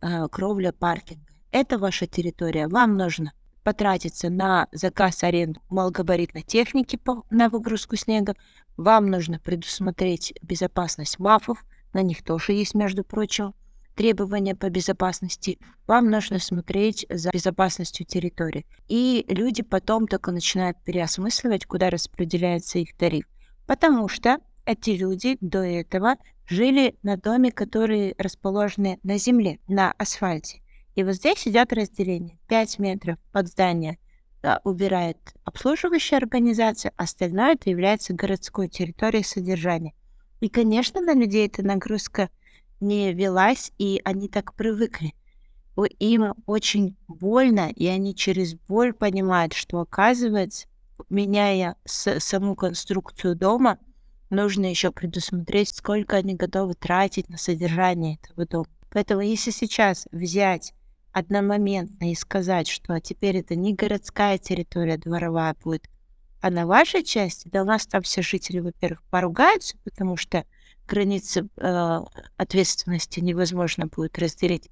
э, 0.00 0.26
кровля 0.28 0.72
паркинга. 0.72 1.26
Это 1.50 1.76
ваша 1.76 2.06
территория. 2.06 2.66
Вам 2.66 2.96
нужно 2.96 3.34
потратиться 3.62 4.30
на 4.30 4.66
заказ 4.72 5.22
аренду 5.22 5.60
малогабаритной 5.68 6.42
техники 6.42 6.96
по, 6.96 7.26
на 7.28 7.50
выгрузку 7.50 7.96
снега. 7.96 8.36
Вам 8.78 9.10
нужно 9.10 9.38
предусмотреть 9.38 10.32
безопасность 10.40 11.18
мафов. 11.18 11.62
На 11.92 12.00
них 12.00 12.24
тоже 12.24 12.54
есть, 12.54 12.74
между 12.74 13.04
прочим, 13.04 13.52
требования 14.00 14.56
по 14.56 14.70
безопасности, 14.70 15.58
вам 15.86 16.08
нужно 16.08 16.38
смотреть 16.38 17.04
за 17.10 17.28
безопасностью 17.32 18.06
территории. 18.06 18.64
И 18.88 19.26
люди 19.28 19.62
потом 19.62 20.08
только 20.08 20.32
начинают 20.32 20.82
переосмысливать, 20.82 21.66
куда 21.66 21.90
распределяется 21.90 22.78
их 22.78 22.96
тариф. 22.96 23.26
Потому 23.66 24.08
что 24.08 24.38
эти 24.64 24.90
люди 24.92 25.36
до 25.42 25.58
этого 25.58 26.16
жили 26.48 26.96
на 27.02 27.18
доме, 27.18 27.52
которые 27.52 28.14
расположены 28.16 28.98
на 29.02 29.18
земле, 29.18 29.58
на 29.68 29.92
асфальте. 29.98 30.62
И 30.94 31.04
вот 31.04 31.16
здесь 31.16 31.46
идет 31.46 31.70
разделение. 31.74 32.38
5 32.48 32.78
метров 32.78 33.18
под 33.32 33.48
здание 33.48 33.98
да, 34.42 34.62
убирает 34.64 35.18
обслуживающая 35.44 36.16
организация, 36.16 36.94
остальное 36.96 37.52
это 37.52 37.68
является 37.68 38.14
городской 38.14 38.68
территорией 38.68 39.24
содержания. 39.24 39.92
И, 40.40 40.48
конечно, 40.48 41.02
на 41.02 41.12
людей 41.12 41.46
эта 41.46 41.62
нагрузка 41.62 42.30
не 42.80 43.12
велась, 43.12 43.72
и 43.78 44.00
они 44.04 44.28
так 44.28 44.54
привыкли. 44.54 45.14
Им 45.98 46.34
очень 46.46 46.96
больно, 47.08 47.70
и 47.70 47.86
они 47.86 48.14
через 48.14 48.54
боль 48.54 48.92
понимают, 48.92 49.54
что 49.54 49.80
оказывается, 49.80 50.66
меняя 51.08 51.76
саму 51.86 52.54
конструкцию 52.54 53.36
дома, 53.36 53.78
нужно 54.28 54.66
еще 54.66 54.92
предусмотреть, 54.92 55.70
сколько 55.74 56.16
они 56.16 56.34
готовы 56.34 56.74
тратить 56.74 57.28
на 57.28 57.38
содержание 57.38 58.18
этого 58.22 58.46
дома. 58.46 58.66
Поэтому 58.90 59.22
если 59.22 59.50
сейчас 59.50 60.06
взять 60.12 60.74
одномоментно 61.12 62.10
и 62.10 62.14
сказать, 62.14 62.68
что 62.68 63.00
теперь 63.00 63.38
это 63.38 63.54
не 63.54 63.74
городская 63.74 64.38
территория 64.38 64.98
дворовая 64.98 65.56
будет, 65.62 65.88
а 66.40 66.50
на 66.50 66.66
вашей 66.66 67.02
части, 67.02 67.48
да 67.48 67.62
у 67.62 67.64
нас 67.64 67.86
там 67.86 68.02
все 68.02 68.22
жители, 68.22 68.60
во-первых, 68.60 69.02
поругаются, 69.10 69.76
потому 69.84 70.16
что 70.16 70.44
границы 70.90 71.48
э, 71.56 72.00
ответственности 72.36 73.20
невозможно 73.20 73.86
будет 73.86 74.18
разделить. 74.18 74.68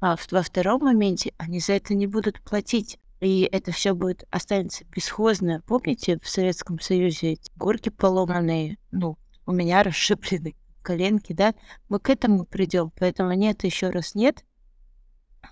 А 0.00 0.16
во 0.30 0.42
втором 0.42 0.84
моменте 0.84 1.34
они 1.36 1.60
за 1.60 1.74
это 1.74 1.94
не 1.94 2.06
будут 2.06 2.40
платить. 2.40 2.98
И 3.20 3.48
это 3.50 3.72
все 3.72 3.94
будет 3.94 4.24
останется 4.30 4.84
бесхозно. 4.86 5.62
Помните, 5.66 6.18
в 6.22 6.28
Советском 6.28 6.80
Союзе 6.80 7.32
эти 7.32 7.50
горки 7.56 7.90
поломанные, 7.90 8.78
ну, 8.92 9.18
у 9.44 9.52
меня 9.52 9.82
расшиблены 9.84 10.54
коленки, 10.82 11.32
да? 11.34 11.54
Мы 11.88 12.00
к 12.00 12.08
этому 12.08 12.46
придем. 12.46 12.90
Поэтому 12.98 13.32
нет, 13.32 13.64
еще 13.64 13.90
раз 13.90 14.14
нет. 14.14 14.44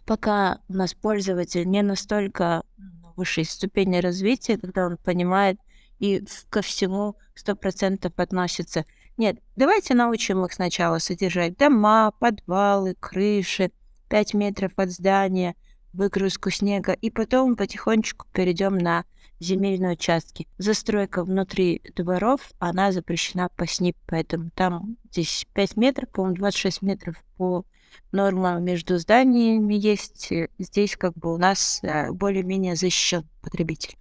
Пока 0.07 0.61
у 0.69 0.73
нас 0.73 0.95
пользователь 0.95 1.69
не 1.69 1.83
настолько 1.83 2.63
высшей 3.17 3.45
ступени 3.45 3.99
развития, 3.99 4.57
когда 4.57 4.87
он 4.87 4.97
понимает 4.97 5.59
и 5.99 6.23
ко 6.51 6.63
всему 6.63 7.17
сто 7.35 7.57
процентов 7.57 8.13
относится 8.17 8.85
нет, 9.17 9.39
давайте 9.57 9.95
научим 9.95 10.45
их 10.45 10.53
сначала 10.53 10.99
содержать 10.99 11.57
дома, 11.57 12.13
подвалы, 12.19 12.95
крыши, 12.99 13.71
5 14.09 14.35
метров 14.35 14.73
от 14.77 14.91
здания, 14.91 15.55
выгрузку 15.93 16.51
снега, 16.51 16.93
и 16.93 17.11
потом 17.11 17.57
потихонечку 17.57 18.27
перейдем 18.33 18.77
на 18.77 19.05
земельные 19.41 19.93
участки. 19.93 20.47
Застройка 20.59 21.25
внутри 21.25 21.83
дворов, 21.95 22.53
она 22.59 22.93
запрещена 22.93 23.49
по 23.57 23.67
СНИП, 23.67 23.97
поэтому 24.07 24.51
там 24.55 24.97
здесь 25.11 25.47
5 25.55 25.77
метров, 25.77 26.09
по-моему, 26.11 26.37
26 26.37 26.83
метров 26.83 27.17
по 27.37 27.65
нормам 28.13 28.63
между 28.65 28.99
зданиями 28.99 29.75
есть. 29.75 30.33
Здесь 30.59 30.97
как 30.97 31.15
бы 31.15 31.33
у 31.33 31.39
нас 31.39 31.81
э, 31.83 32.11
более-менее 32.13 32.77
защищен 32.77 33.27
потребитель. 33.43 33.97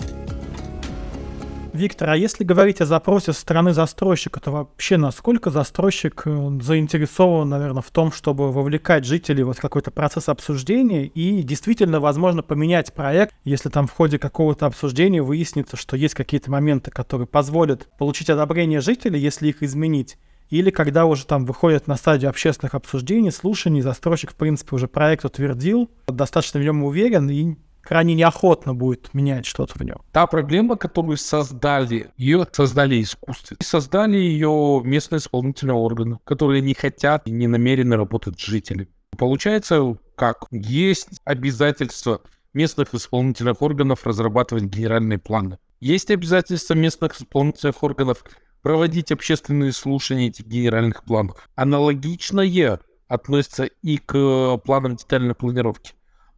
Виктор, 1.75 2.09
а 2.09 2.17
если 2.17 2.43
говорить 2.43 2.81
о 2.81 2.85
запросе 2.85 3.33
со 3.33 3.39
стороны 3.41 3.73
застройщика, 3.73 4.39
то 4.39 4.51
вообще 4.51 4.97
насколько 4.97 5.51
застройщик 5.51 6.23
э, 6.25 6.59
заинтересован, 6.61 7.49
наверное, 7.49 7.81
в 7.81 7.91
том, 7.91 8.11
чтобы 8.11 8.51
вовлекать 8.51 9.05
жителей 9.05 9.43
в 9.43 9.53
какой-то 9.53 9.91
процесс 9.91 10.29
обсуждения 10.29 11.05
и 11.05 11.43
действительно, 11.43 11.99
возможно, 11.99 12.41
поменять 12.41 12.93
проект, 12.93 13.35
если 13.43 13.69
там 13.69 13.87
в 13.87 13.91
ходе 13.91 14.17
какого-то 14.17 14.65
обсуждения 14.65 15.21
выяснится, 15.21 15.77
что 15.77 15.97
есть 15.97 16.15
какие-то 16.15 16.49
моменты, 16.49 16.89
которые 16.89 17.27
позволят 17.27 17.87
получить 17.97 18.29
одобрение 18.29 18.81
жителей, 18.81 19.19
если 19.19 19.49
их 19.49 19.61
изменить, 19.61 20.17
или 20.49 20.69
когда 20.69 21.05
уже 21.05 21.25
там 21.25 21.45
выходят 21.45 21.87
на 21.87 21.95
стадию 21.95 22.29
общественных 22.29 22.75
обсуждений, 22.75 23.31
слушаний, 23.31 23.81
застройщик, 23.81 24.31
в 24.31 24.35
принципе, 24.35 24.75
уже 24.75 24.87
проект 24.87 25.25
утвердил, 25.25 25.89
достаточно 26.07 26.59
в 26.59 26.63
нем 26.63 26.83
уверен 26.83 27.29
и 27.29 27.55
крайне 27.85 28.15
неохотно 28.15 28.73
будет 28.73 29.13
менять 29.13 29.45
что-то 29.45 29.77
в 29.77 29.81
нем. 29.81 30.01
Та 30.11 30.25
проблема, 30.27 30.75
которую 30.75 31.17
создали, 31.17 32.09
ее 32.17 32.47
создали 32.51 33.01
искусственно. 33.01 33.57
И 33.61 33.63
создали 33.63 34.17
ее 34.17 34.81
местные 34.83 35.19
исполнительные 35.19 35.75
органы, 35.75 36.19
которые 36.23 36.61
не 36.61 36.73
хотят 36.73 37.27
и 37.27 37.31
не 37.31 37.47
намерены 37.47 37.95
работать 37.95 38.39
с 38.39 38.43
жителями. 38.43 38.89
Получается, 39.17 39.97
как 40.15 40.45
есть 40.51 41.21
обязательство 41.23 42.21
местных 42.53 42.93
исполнительных 42.93 43.61
органов 43.61 44.05
разрабатывать 44.05 44.63
генеральные 44.63 45.19
планы. 45.19 45.59
Есть 45.79 46.09
обязательство 46.09 46.73
местных 46.73 47.15
исполнительных 47.15 47.83
органов 47.83 48.23
проводить 48.61 49.11
общественные 49.11 49.73
слушания 49.73 50.29
этих 50.29 50.47
генеральных 50.47 51.03
планов. 51.03 51.47
Аналогичное 51.55 52.79
относится 53.07 53.65
и 53.83 53.97
к 53.97 54.57
планам 54.65 54.95
детальной 54.95 55.35
планировки 55.35 55.93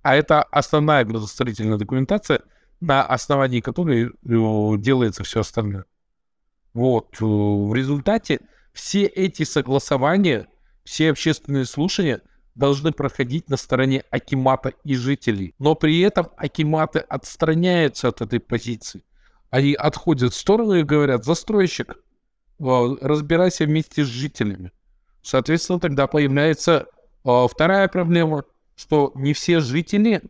а 0.07 0.15
это 0.15 0.41
основная 0.41 1.03
градостроительная 1.03 1.77
документация, 1.77 2.39
на 2.79 3.03
основании 3.03 3.59
которой 3.59 4.05
э, 4.05 4.77
делается 4.77 5.25
все 5.25 5.41
остальное. 5.41 5.83
Вот. 6.73 7.17
Э, 7.19 7.25
в 7.25 7.73
результате 7.73 8.39
все 8.71 9.03
эти 9.03 9.43
согласования, 9.43 10.47
все 10.85 11.09
общественные 11.09 11.65
слушания 11.65 12.21
должны 12.55 12.93
проходить 12.93 13.49
на 13.49 13.57
стороне 13.57 14.05
Акимата 14.09 14.71
и 14.85 14.95
жителей. 14.95 15.53
Но 15.59 15.75
при 15.75 15.99
этом 15.99 16.29
Акиматы 16.37 16.99
отстраняются 16.99 18.07
от 18.07 18.21
этой 18.21 18.39
позиции. 18.39 19.03
Они 19.49 19.73
отходят 19.73 20.31
в 20.31 20.37
сторону 20.37 20.75
и 20.75 20.83
говорят, 20.83 21.25
застройщик, 21.25 21.97
э, 21.97 22.95
разбирайся 23.01 23.65
вместе 23.65 24.05
с 24.05 24.07
жителями. 24.07 24.71
Соответственно, 25.21 25.81
тогда 25.81 26.07
появляется 26.07 26.87
вторая 27.25 27.89
проблема– 27.89 28.45
что 28.77 29.11
не 29.15 29.33
все 29.33 29.59
жители 29.59 30.21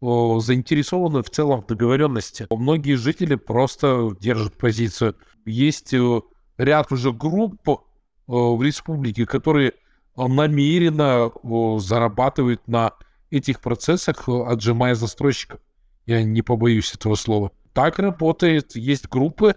о, 0.00 0.40
заинтересованы 0.40 1.22
в 1.22 1.30
целом 1.30 1.62
в 1.62 1.66
договоренности. 1.66 2.46
Многие 2.50 2.94
жители 2.94 3.34
просто 3.34 4.10
держат 4.18 4.56
позицию. 4.56 5.16
Есть 5.44 5.94
о, 5.94 6.24
э, 6.58 6.64
ряд 6.64 6.90
уже 6.90 7.12
групп 7.12 7.68
о, 7.68 8.56
в 8.56 8.62
республике, 8.62 9.26
которые 9.26 9.74
намеренно 10.16 11.26
о, 11.26 11.78
зарабатывают 11.78 12.66
на 12.66 12.94
этих 13.30 13.60
процессах, 13.60 14.28
отжимая 14.28 14.94
застройщиков. 14.94 15.60
Я 16.06 16.22
не 16.22 16.42
побоюсь 16.42 16.94
этого 16.94 17.14
слова. 17.14 17.52
Так 17.74 17.98
работает. 17.98 18.74
Есть 18.74 19.08
группы, 19.08 19.56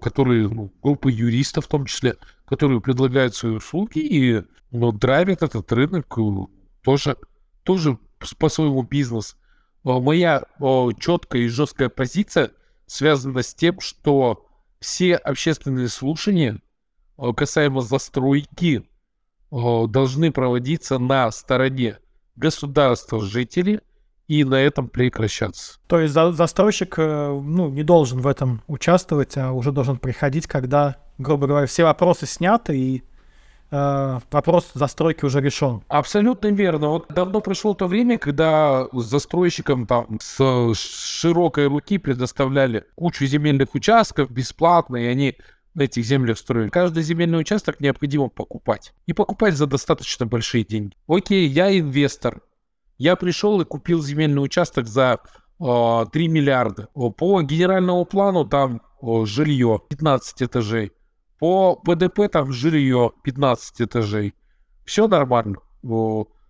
которые, 0.00 0.48
ну, 0.48 0.72
группы 0.82 1.10
юристов 1.10 1.66
в 1.66 1.68
том 1.68 1.86
числе, 1.86 2.16
которые 2.46 2.80
предлагают 2.80 3.34
свои 3.34 3.52
услуги 3.52 3.98
и 3.98 4.42
ну, 4.70 4.92
драйвят 4.92 5.42
этот 5.42 5.70
рынок 5.72 6.16
тоже 6.82 7.16
тоже 7.64 7.98
по-своему 8.38 8.82
бизнес. 8.82 9.36
Моя 9.84 10.44
четкая 10.98 11.42
и 11.42 11.48
жесткая 11.48 11.88
позиция 11.88 12.50
связана 12.86 13.42
с 13.42 13.54
тем, 13.54 13.80
что 13.80 14.46
все 14.78 15.16
общественные 15.16 15.88
слушания 15.88 16.60
касаемо 17.36 17.80
застройки 17.80 18.88
должны 19.50 20.32
проводиться 20.32 20.98
на 20.98 21.30
стороне 21.30 21.98
государства 22.36 23.20
жителей 23.20 23.80
и 24.30 24.44
на 24.44 24.54
этом 24.54 24.88
прекращаться. 24.88 25.80
То 25.88 25.98
есть 25.98 26.14
за 26.14 26.30
застройщик 26.30 26.94
э, 26.98 27.40
ну, 27.42 27.68
не 27.68 27.82
должен 27.82 28.20
в 28.20 28.28
этом 28.28 28.62
участвовать, 28.68 29.36
а 29.36 29.50
уже 29.50 29.72
должен 29.72 29.98
приходить, 29.98 30.46
когда, 30.46 30.98
грубо 31.18 31.48
говоря, 31.48 31.66
все 31.66 31.82
вопросы 31.82 32.26
сняты 32.26 32.78
и 32.78 33.02
вопрос 33.70 34.70
застройки 34.74 35.24
уже 35.24 35.40
решен. 35.40 35.82
Абсолютно 35.88 36.48
верно. 36.48 36.88
Вот 36.88 37.06
давно 37.08 37.40
пришло 37.40 37.74
то 37.74 37.86
время, 37.86 38.18
когда 38.18 38.88
застройщикам 38.92 39.86
там 39.86 40.18
с 40.20 40.74
широкой 40.74 41.66
руки 41.66 41.98
предоставляли 41.98 42.84
кучу 42.96 43.26
земельных 43.26 43.74
участков 43.74 44.30
бесплатно, 44.30 44.96
и 44.96 45.06
они 45.06 45.36
на 45.74 45.82
этих 45.82 46.04
землях 46.04 46.38
строили. 46.38 46.68
Каждый 46.68 47.02
земельный 47.02 47.40
участок 47.40 47.80
необходимо 47.80 48.28
покупать. 48.28 48.92
И 49.06 49.12
покупать 49.12 49.54
за 49.54 49.66
достаточно 49.66 50.26
большие 50.26 50.64
деньги. 50.64 50.96
Окей, 51.06 51.46
я 51.46 51.76
инвестор. 51.78 52.42
Я 52.98 53.16
пришел 53.16 53.60
и 53.60 53.64
купил 53.64 54.02
земельный 54.02 54.42
участок 54.42 54.86
за 54.86 55.20
э, 55.60 56.04
3 56.12 56.28
миллиарда. 56.28 56.88
По 57.16 57.40
генеральному 57.42 58.04
плану 58.04 58.44
там 58.44 58.82
о, 59.00 59.24
жилье 59.24 59.80
15 59.88 60.42
этажей. 60.42 60.92
По 61.40 61.74
ПДП 61.74 62.28
там 62.30 62.52
жилье 62.52 63.12
15 63.24 63.82
этажей. 63.82 64.34
Все 64.84 65.08
нормально. 65.08 65.56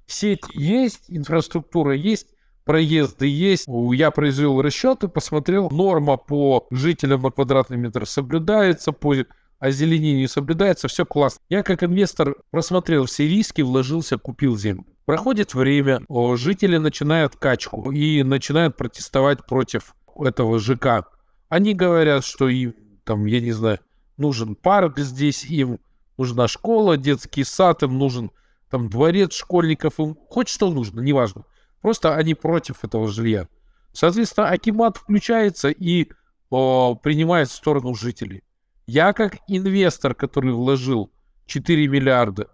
Сеть 0.07 0.43
есть, 0.53 1.05
инфраструктура 1.09 1.95
есть, 1.95 2.27
проезды 2.65 3.27
есть. 3.27 3.67
Я 3.69 4.11
произвел 4.11 4.61
расчеты, 4.61 5.09
посмотрел. 5.09 5.71
Норма 5.71 6.17
по 6.17 6.67
жителям 6.71 7.23
на 7.23 7.31
квадратный 7.31 7.77
метр 7.77 8.05
соблюдается, 8.07 8.93
по 8.93 9.15
озеленению 9.61 10.29
соблюдается, 10.29 10.89
все 10.89 11.07
классно. 11.07 11.41
Я 11.49 11.63
как 11.63 11.85
инвестор 11.85 12.35
просмотрел 12.51 13.07
все 13.07 13.29
риски, 13.29 13.63
вложился, 13.63 14.19
купил 14.19 14.57
землю. 14.57 14.87
Проходит 15.05 15.55
время, 15.55 16.03
жители 16.37 16.79
начинают 16.79 17.37
качку 17.37 17.93
и 17.93 18.23
начинают 18.23 18.77
протестовать 18.77 19.47
против 19.47 19.95
этого 20.17 20.59
ЖК. 20.59 21.09
Они 21.49 21.75
говорят, 21.75 22.25
что 22.25 22.49
им, 22.49 22.75
там, 23.05 23.27
я 23.27 23.41
не 23.41 23.53
знаю, 23.53 23.81
нужен 24.21 24.55
парк 24.55 24.99
здесь, 24.99 25.45
им 25.45 25.81
нужна 26.17 26.47
школа, 26.47 26.97
детский 26.97 27.45
сад, 27.45 27.83
им 27.83 27.99
нужен 27.99 28.31
там 28.71 28.89
дворец 28.89 29.33
школьников, 29.35 29.99
им 29.99 30.17
хоть 30.29 30.49
что 30.49 30.71
нужно, 30.71 31.01
неважно. 31.01 31.45
Просто 31.81 32.15
они 32.15 32.35
против 32.35 32.85
этого 32.85 33.09
жилья. 33.09 33.49
Соответственно, 33.93 34.49
Акимат 34.49 34.99
включается 34.99 35.71
и 35.71 36.09
о, 36.51 36.95
принимает 36.95 37.51
сторону 37.51 37.95
жителей. 37.95 38.45
Я 38.87 39.13
как 39.13 39.39
инвестор, 39.49 40.15
который 40.15 40.53
вложил 40.53 41.11
4 41.47 41.89
миллиарда, 41.89 42.49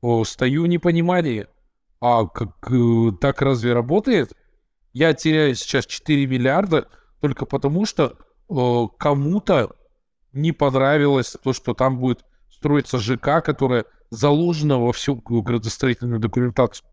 о, 0.00 0.24
стою 0.24 0.64
в 0.64 0.68
непонимании. 0.68 1.46
А 2.00 2.26
как 2.26 2.70
э, 2.70 3.12
так 3.20 3.42
разве 3.42 3.74
работает? 3.74 4.32
Я 4.92 5.12
теряю 5.12 5.54
сейчас 5.54 5.86
4 5.86 6.26
миллиарда 6.26 6.88
только 7.20 7.44
потому, 7.44 7.84
что 7.84 8.16
э, 8.48 8.86
кому-то 8.98 9.76
не 10.32 10.52
понравилось 10.52 11.36
то, 11.42 11.52
что 11.52 11.74
там 11.74 11.98
будет 11.98 12.24
строиться 12.50 12.98
ЖК, 12.98 13.42
которая 13.44 13.84
заложена 14.10 14.78
во 14.78 14.92
всю 14.92 15.16
градостроительную 15.16 16.20
документацию. 16.20 16.86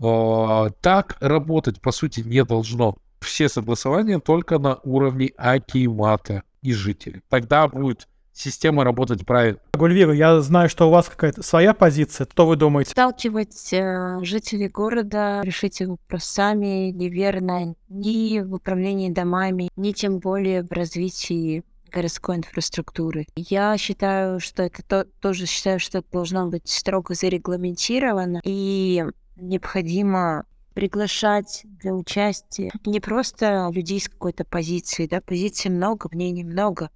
А, 0.00 0.70
так 0.80 1.16
работать, 1.20 1.80
по 1.80 1.92
сути, 1.92 2.20
не 2.20 2.44
должно. 2.44 2.96
Все 3.20 3.48
согласования 3.48 4.20
только 4.20 4.58
на 4.58 4.76
уровне 4.84 5.32
Акимата 5.36 6.42
и 6.62 6.72
жителей. 6.72 7.22
Тогда 7.28 7.66
будет 7.68 8.06
система 8.32 8.84
работать 8.84 9.26
правильно. 9.26 9.58
Гульвира, 9.74 10.14
я 10.14 10.40
знаю, 10.40 10.68
что 10.68 10.86
у 10.88 10.90
вас 10.90 11.08
какая-то 11.08 11.42
своя 11.42 11.74
позиция. 11.74 12.28
Что 12.30 12.46
вы 12.46 12.56
думаете? 12.56 12.92
Сталкивать 12.92 13.72
э, 13.72 14.20
жителей 14.22 14.68
города, 14.68 15.40
решить 15.42 15.80
их 15.80 15.88
вопрос 15.88 16.24
сами 16.24 16.90
неверно 16.90 17.74
ни 17.88 18.40
в 18.40 18.54
управлении 18.54 19.10
домами, 19.10 19.68
ни 19.76 19.92
тем 19.92 20.20
более 20.20 20.62
в 20.62 20.70
развитии 20.70 21.64
городской 21.90 22.36
инфраструктуры. 22.36 23.26
Я 23.36 23.76
считаю, 23.78 24.40
что 24.40 24.62
это 24.62 24.82
то, 24.82 25.04
тоже 25.20 25.46
считаю, 25.46 25.80
что 25.80 25.98
это 25.98 26.08
должно 26.10 26.48
быть 26.48 26.68
строго 26.68 27.14
зарегламентировано 27.14 28.40
и 28.44 29.04
необходимо 29.36 30.44
приглашать 30.74 31.62
для 31.64 31.92
участия 31.92 32.70
не 32.86 33.00
просто 33.00 33.68
людей 33.72 34.00
с 34.00 34.08
какой-то 34.08 34.44
позицией, 34.44 35.08
да, 35.08 35.20
позиций 35.20 35.70
много, 35.70 36.08
мнений 36.12 36.44
много. 36.44 36.90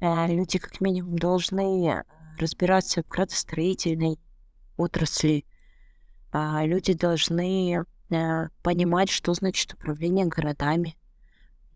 А 0.00 0.26
люди 0.26 0.58
как 0.58 0.80
минимум 0.82 1.16
должны 1.16 2.04
разбираться 2.38 3.02
в 3.02 3.08
градостроительной 3.08 4.18
отрасли. 4.76 5.46
А 6.32 6.64
люди 6.66 6.92
должны 6.92 7.86
э, 8.10 8.48
понимать, 8.62 9.08
что 9.08 9.32
значит 9.32 9.72
управление 9.72 10.26
городами 10.26 10.96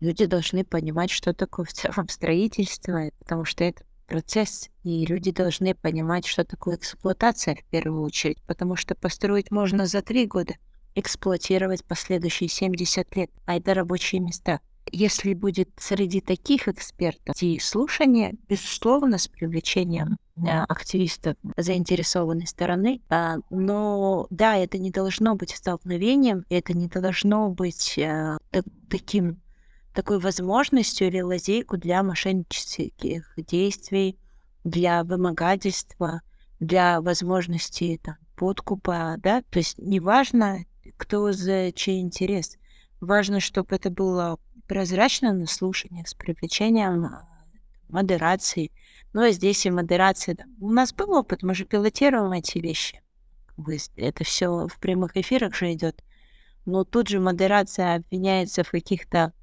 Люди 0.01 0.25
должны 0.25 0.65
понимать, 0.65 1.11
что 1.11 1.31
такое 1.31 1.65
в 1.65 1.73
целом 1.73 2.09
строительство, 2.09 3.11
потому 3.19 3.45
что 3.45 3.63
это 3.63 3.83
процесс, 4.07 4.69
и 4.83 5.05
люди 5.05 5.31
должны 5.31 5.75
понимать, 5.75 6.25
что 6.25 6.43
такое 6.43 6.75
эксплуатация 6.75 7.55
в 7.55 7.63
первую 7.65 8.01
очередь, 8.01 8.41
потому 8.47 8.75
что 8.75 8.95
построить 8.95 9.51
можно 9.51 9.85
за 9.85 10.01
три 10.01 10.25
года, 10.25 10.55
эксплуатировать 10.95 11.85
последующие 11.85 12.49
70 12.49 13.15
лет, 13.15 13.29
а 13.45 13.55
это 13.57 13.75
рабочие 13.75 14.21
места. 14.21 14.59
Если 14.91 15.35
будет 15.35 15.69
среди 15.77 16.19
таких 16.19 16.67
экспертов 16.67 17.41
и 17.41 17.59
слушания, 17.59 18.33
безусловно, 18.49 19.19
с 19.19 19.27
привлечением 19.27 20.17
э, 20.35 20.47
активистов 20.47 21.35
заинтересованной 21.55 22.47
стороны, 22.47 23.01
а, 23.07 23.37
но 23.51 24.25
да, 24.31 24.57
это 24.57 24.79
не 24.79 24.89
должно 24.89 25.35
быть 25.35 25.51
столкновением, 25.51 26.43
это 26.49 26.73
не 26.73 26.87
должно 26.87 27.49
быть 27.49 27.97
а, 27.99 28.39
таким 28.89 29.40
такой 29.93 30.19
возможностью 30.19 31.07
или 31.07 31.21
лазейку 31.21 31.77
для 31.77 32.03
мошеннических 32.03 33.33
действий, 33.37 34.17
для 34.63 35.03
вымогательства, 35.03 36.21
для 36.59 37.01
возможности 37.01 37.99
там, 38.03 38.15
подкупа, 38.35 39.15
да, 39.17 39.41
то 39.49 39.59
есть 39.59 39.77
неважно, 39.77 40.65
кто 40.97 41.31
за 41.31 41.71
чей 41.71 42.01
интерес, 42.01 42.57
важно, 42.99 43.39
чтобы 43.39 43.75
это 43.75 43.89
было 43.89 44.39
прозрачно 44.67 45.33
на 45.33 45.47
слушаниях 45.47 46.07
с 46.07 46.13
привлечением 46.13 47.05
а, 47.05 47.27
модерации. 47.89 48.71
Ну, 49.13 49.23
а 49.23 49.31
здесь 49.31 49.65
и 49.65 49.71
модерация. 49.71 50.37
У 50.59 50.71
нас 50.71 50.93
был 50.93 51.11
опыт, 51.13 51.43
мы 51.43 51.53
же 51.53 51.65
пилотируем 51.65 52.31
эти 52.31 52.59
вещи. 52.59 53.01
Это 53.95 54.23
все 54.23 54.67
в 54.67 54.79
прямых 54.79 55.17
эфирах 55.17 55.53
же 55.55 55.73
идет. 55.73 56.01
Но 56.65 56.83
тут 56.83 57.09
же 57.09 57.19
модерация 57.19 57.95
обвиняется 57.95 58.63
в 58.63 58.71
каких-то 58.71 59.33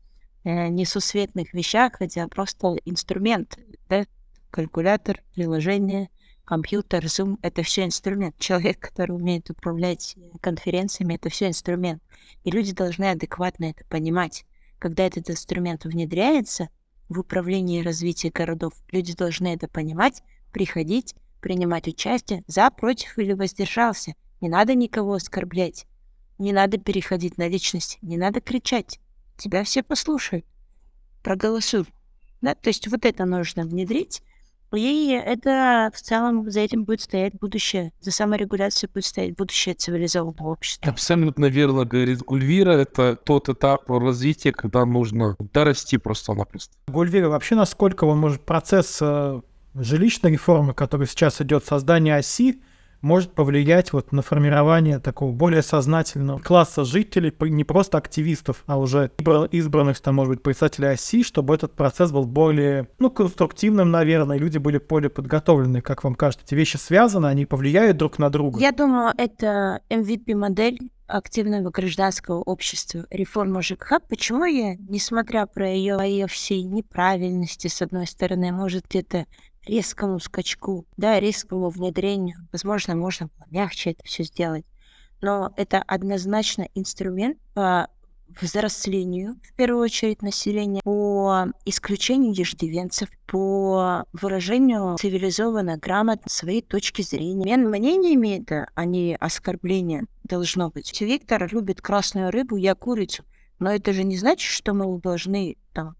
несусветных 0.44 1.52
вещах, 1.52 1.94
хотя 1.98 2.28
просто 2.28 2.76
инструмент, 2.84 3.58
да, 3.88 4.06
калькулятор, 4.50 5.22
приложение, 5.34 6.10
компьютер, 6.44 7.04
Zoom— 7.04 7.36
это 7.42 7.62
все 7.62 7.84
инструмент. 7.84 8.38
Человек, 8.38 8.80
который 8.80 9.12
умеет 9.12 9.50
управлять 9.50 10.16
конференциями, 10.40 11.14
это 11.14 11.28
все 11.28 11.48
инструмент. 11.48 12.02
И 12.44 12.50
люди 12.50 12.72
должны 12.72 13.10
адекватно 13.10 13.66
это 13.66 13.84
понимать. 13.84 14.44
Когда 14.78 15.04
этот 15.04 15.28
инструмент 15.30 15.84
внедряется 15.84 16.68
в 17.08 17.18
управлении 17.18 17.80
и 17.80 17.82
развитии 17.82 18.28
городов, 18.28 18.72
люди 18.92 19.14
должны 19.14 19.48
это 19.48 19.68
понимать, 19.68 20.22
приходить, 20.52 21.14
принимать 21.40 21.88
участие, 21.88 22.44
за, 22.46 22.70
против 22.70 23.18
или 23.18 23.32
воздержался. 23.32 24.14
Не 24.40 24.48
надо 24.48 24.74
никого 24.74 25.14
оскорблять. 25.14 25.86
Не 26.38 26.52
надо 26.52 26.78
переходить 26.78 27.36
на 27.36 27.48
личность, 27.48 27.98
не 28.00 28.16
надо 28.16 28.40
кричать 28.40 29.00
тебя 29.38 29.64
все 29.64 29.82
послушают, 29.82 30.44
проголосуют. 31.22 31.88
Да? 32.40 32.54
То 32.54 32.68
есть 32.68 32.86
вот 32.88 33.04
это 33.04 33.24
нужно 33.24 33.64
внедрить, 33.64 34.22
и 34.74 35.18
это 35.24 35.90
в 35.94 36.00
целом 36.00 36.50
за 36.50 36.60
этим 36.60 36.84
будет 36.84 37.00
стоять 37.00 37.34
будущее, 37.34 37.92
за 38.00 38.10
саморегуляцией 38.10 38.90
будет 38.92 39.06
стоять 39.06 39.34
будущее 39.34 39.74
цивилизованного 39.74 40.48
общества. 40.48 40.92
Абсолютно 40.92 41.46
верно 41.46 41.86
говорит 41.86 42.20
Гульвира. 42.20 42.72
Это 42.72 43.16
тот 43.16 43.48
этап 43.48 43.88
развития, 43.88 44.52
когда 44.52 44.84
нужно 44.84 45.36
дорасти 45.54 45.96
просто-напросто. 45.96 46.76
Гульвира, 46.88 47.30
вообще 47.30 47.54
насколько 47.54 48.04
он 48.04 48.18
может 48.18 48.44
процесс 48.44 48.98
э, 49.00 49.40
жилищной 49.74 50.32
реформы, 50.32 50.74
который 50.74 51.06
сейчас 51.06 51.40
идет, 51.40 51.64
создание 51.64 52.16
оси, 52.16 52.60
может 53.00 53.32
повлиять 53.32 53.92
вот 53.92 54.12
на 54.12 54.22
формирование 54.22 54.98
такого 54.98 55.32
более 55.32 55.62
сознательного 55.62 56.38
класса 56.38 56.84
жителей, 56.84 57.32
не 57.40 57.64
просто 57.64 57.98
активистов, 57.98 58.64
а 58.66 58.78
уже 58.78 59.10
избранных, 59.50 60.00
там, 60.00 60.16
может 60.16 60.34
быть, 60.34 60.42
представителей 60.42 60.88
оси, 60.88 61.22
чтобы 61.22 61.54
этот 61.54 61.74
процесс 61.74 62.10
был 62.10 62.24
более, 62.24 62.88
ну, 62.98 63.10
конструктивным, 63.10 63.90
наверное, 63.90 64.36
и 64.36 64.40
люди 64.40 64.58
были 64.58 64.78
более 64.78 65.10
подготовлены, 65.10 65.80
как 65.80 66.04
вам 66.04 66.14
кажется. 66.14 66.44
Эти 66.46 66.54
вещи 66.54 66.76
связаны, 66.76 67.26
они 67.26 67.46
повлияют 67.46 67.96
друг 67.96 68.18
на 68.18 68.30
друга? 68.30 68.60
Я 68.60 68.72
думаю, 68.72 69.12
это 69.16 69.80
MVP-модель 69.90 70.90
активного 71.06 71.70
гражданского 71.70 72.42
общества, 72.42 73.06
реформа 73.10 73.62
ЖКХ. 73.62 74.00
Почему 74.08 74.44
я, 74.44 74.76
несмотря 74.76 75.46
про 75.46 75.68
ее, 75.68 76.26
всей 76.26 76.62
неправильности, 76.64 77.68
с 77.68 77.80
одной 77.80 78.06
стороны, 78.06 78.52
может 78.52 78.86
где-то 78.88 79.24
резкому 79.68 80.18
скачку, 80.18 80.86
да, 80.96 81.20
резкому 81.20 81.68
внедрению. 81.68 82.48
Возможно, 82.52 82.96
можно 82.96 83.30
мягче 83.50 83.90
это 83.90 84.04
все 84.04 84.24
сделать. 84.24 84.64
Но 85.20 85.52
это 85.56 85.82
однозначно 85.86 86.68
инструмент 86.74 87.38
по 87.54 87.88
взрослению, 88.40 89.36
в 89.42 89.54
первую 89.54 89.82
очередь, 89.82 90.22
населения, 90.22 90.80
по 90.84 91.46
исключению 91.64 92.32
иждивенцев, 92.32 93.08
по 93.26 94.04
выражению 94.12 94.96
цивилизованно, 94.98 95.78
грамотно 95.78 96.28
своей 96.28 96.62
точки 96.62 97.02
зрения. 97.02 97.44
Мен 97.44 97.68
мнениями 97.68 98.40
это, 98.40 98.68
а 98.74 98.84
не 98.84 99.16
оскорбление 99.16 100.04
должно 100.24 100.70
быть. 100.70 101.00
Виктор 101.00 101.48
любит 101.52 101.80
красную 101.80 102.30
рыбу, 102.30 102.56
я 102.56 102.74
курицу. 102.74 103.24
Но 103.58 103.72
это 103.72 103.92
же 103.92 104.04
не 104.04 104.16
значит, 104.16 104.50
что 104.50 104.72
мы 104.72 105.00
должны 105.00 105.56
там 105.72 105.96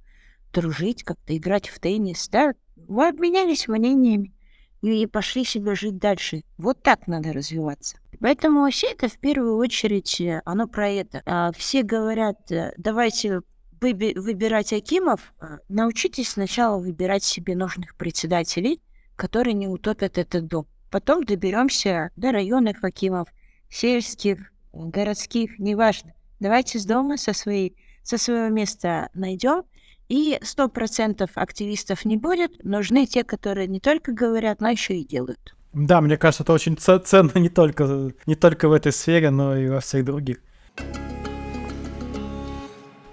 дружить, 0.53 1.03
как-то 1.03 1.37
играть 1.37 1.69
в 1.69 1.81
теннис, 1.81 2.29
да? 2.29 2.55
Вы 2.89 3.09
обменялись 3.09 3.69
мнениями 3.69 4.33
и 4.81 5.07
пошли 5.07 5.45
себе 5.45 5.75
жить 5.75 5.99
дальше. 5.99 6.43
Вот 6.57 6.83
так 6.83 7.07
надо 7.07 7.35
развиваться. 7.35 7.99
Поэтому 8.19 8.63
вообще 8.63 8.89
это 8.93 9.09
в 9.09 9.19
первую 9.19 9.57
очередь, 9.57 10.21
э, 10.21 10.41
оно 10.47 10.67
про 10.67 10.89
это. 10.89 11.23
А, 11.27 11.53
все 11.53 11.83
говорят, 11.83 12.51
э, 12.51 12.73
давайте 12.79 13.43
выби- 13.79 14.19
выбирать 14.19 14.73
Акимов, 14.73 15.35
а, 15.39 15.59
научитесь 15.69 16.31
сначала 16.31 16.79
выбирать 16.79 17.23
себе 17.23 17.55
нужных 17.55 17.95
председателей, 17.95 18.81
которые 19.17 19.53
не 19.53 19.69
утопят 19.69 20.17
этот 20.17 20.47
дом. 20.47 20.67
Потом 20.91 21.25
доберемся 21.25 22.11
до 22.17 22.33
районных 22.33 22.83
Акимов, 22.83 23.29
сельских, 23.69 24.51
городских, 24.73 25.59
неважно. 25.59 26.15
Давайте 26.41 26.79
с 26.79 26.87
дома, 26.87 27.19
со, 27.19 27.35
своей, 27.35 27.77
со 28.03 28.17
своего 28.17 28.49
места 28.49 29.11
найдем 29.13 29.65
и 30.09 30.39
сто 30.43 30.69
процентов 30.69 31.31
активистов 31.35 32.05
не 32.05 32.17
будет. 32.17 32.65
Нужны 32.65 33.07
те, 33.07 33.25
которые 33.25 33.67
не 33.67 33.81
только 33.81 34.13
говорят, 34.13 34.61
но 34.61 34.71
еще 34.71 34.97
и 34.97 35.05
делают. 35.05 35.55
Да, 35.73 36.01
мне 36.01 36.17
кажется, 36.17 36.43
это 36.43 36.53
очень 36.53 36.77
ценно 36.79 37.39
не 37.39 37.51
только, 37.51 38.13
не 38.27 38.35
только 38.35 38.69
в 38.69 38.73
этой 38.73 38.93
сфере, 38.93 39.31
но 39.31 39.57
и 39.57 39.69
во 39.69 39.81
всех 39.81 40.05
других. 40.05 40.39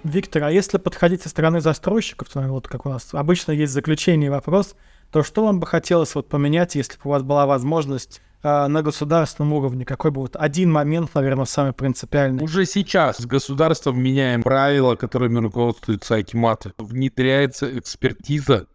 Виктор, 0.02 0.44
а 0.44 0.52
если 0.52 0.78
подходить 0.78 1.22
со 1.22 1.28
стороны 1.28 1.60
застройщиков, 1.60 2.28
то 2.28 2.40
вот 2.42 2.68
как 2.68 2.86
у 2.86 2.88
нас 2.88 3.12
обычно 3.12 3.52
есть 3.52 3.72
заключение 3.72 4.30
вопрос, 4.30 4.76
то 5.10 5.22
что 5.22 5.44
вам 5.44 5.60
бы 5.60 5.66
хотелось 5.66 6.14
вот 6.14 6.28
поменять, 6.28 6.76
если 6.76 6.94
бы 6.94 7.00
у 7.04 7.08
вас 7.08 7.22
была 7.22 7.46
возможность 7.46 8.22
на 8.46 8.82
государственном 8.82 9.52
уровне? 9.52 9.84
Какой 9.84 10.10
бы 10.10 10.20
вот 10.20 10.36
один 10.36 10.70
момент, 10.72 11.14
наверное, 11.14 11.44
самый 11.44 11.72
принципиальный? 11.72 12.44
Уже 12.44 12.64
сейчас 12.66 13.18
с 13.18 13.26
государством 13.26 14.00
меняем 14.00 14.42
правила, 14.42 14.94
которыми 14.94 15.38
руководствуются 15.38 16.14
акиматы. 16.14 16.72
Внедряется 16.78 17.78
экспертиза 17.78 18.66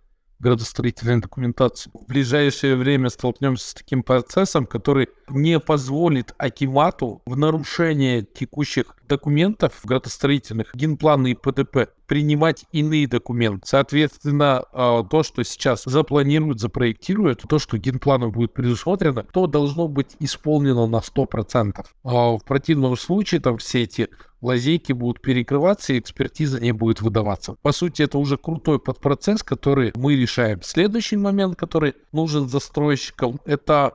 градостроительной 0.41 1.21
документации. 1.21 1.91
В 1.93 2.05
ближайшее 2.07 2.75
время 2.75 3.09
столкнемся 3.09 3.69
с 3.69 3.73
таким 3.73 4.03
процессом, 4.03 4.65
который 4.65 5.07
не 5.29 5.59
позволит 5.59 6.33
Акимату 6.37 7.21
в 7.25 7.37
нарушение 7.37 8.23
текущих 8.23 8.95
документов 9.07 9.79
градостроительных, 9.83 10.71
генплана 10.73 11.27
и 11.27 11.35
ПДП 11.35 11.89
принимать 12.11 12.65
иные 12.73 13.07
документы. 13.07 13.61
Соответственно, 13.63 14.65
а, 14.73 15.01
то, 15.01 15.23
что 15.23 15.45
сейчас 15.45 15.83
запланируют, 15.85 16.59
запроектируют, 16.59 17.43
то, 17.47 17.57
что 17.57 17.77
генпланом 17.77 18.33
будет 18.33 18.53
предусмотрено, 18.53 19.23
то 19.23 19.47
должно 19.47 19.87
быть 19.87 20.17
исполнено 20.19 20.87
на 20.87 20.97
100%. 20.97 21.85
А 22.03 22.37
в 22.37 22.43
противном 22.43 22.97
случае 22.97 23.39
там 23.39 23.59
все 23.59 23.83
эти 23.83 24.09
лазейки 24.41 24.91
будут 24.91 25.21
перекрываться, 25.21 25.93
и 25.93 25.99
экспертиза 25.99 26.59
не 26.59 26.73
будет 26.73 26.99
выдаваться. 26.99 27.55
По 27.61 27.71
сути, 27.71 28.01
это 28.01 28.17
уже 28.17 28.37
крутой 28.37 28.79
подпроцесс, 28.79 29.41
который 29.41 29.93
мы 29.95 30.17
решаем. 30.17 30.61
Следующий 30.63 31.15
момент, 31.15 31.55
который 31.55 31.93
нужен 32.11 32.49
застройщикам, 32.49 33.39
это 33.45 33.93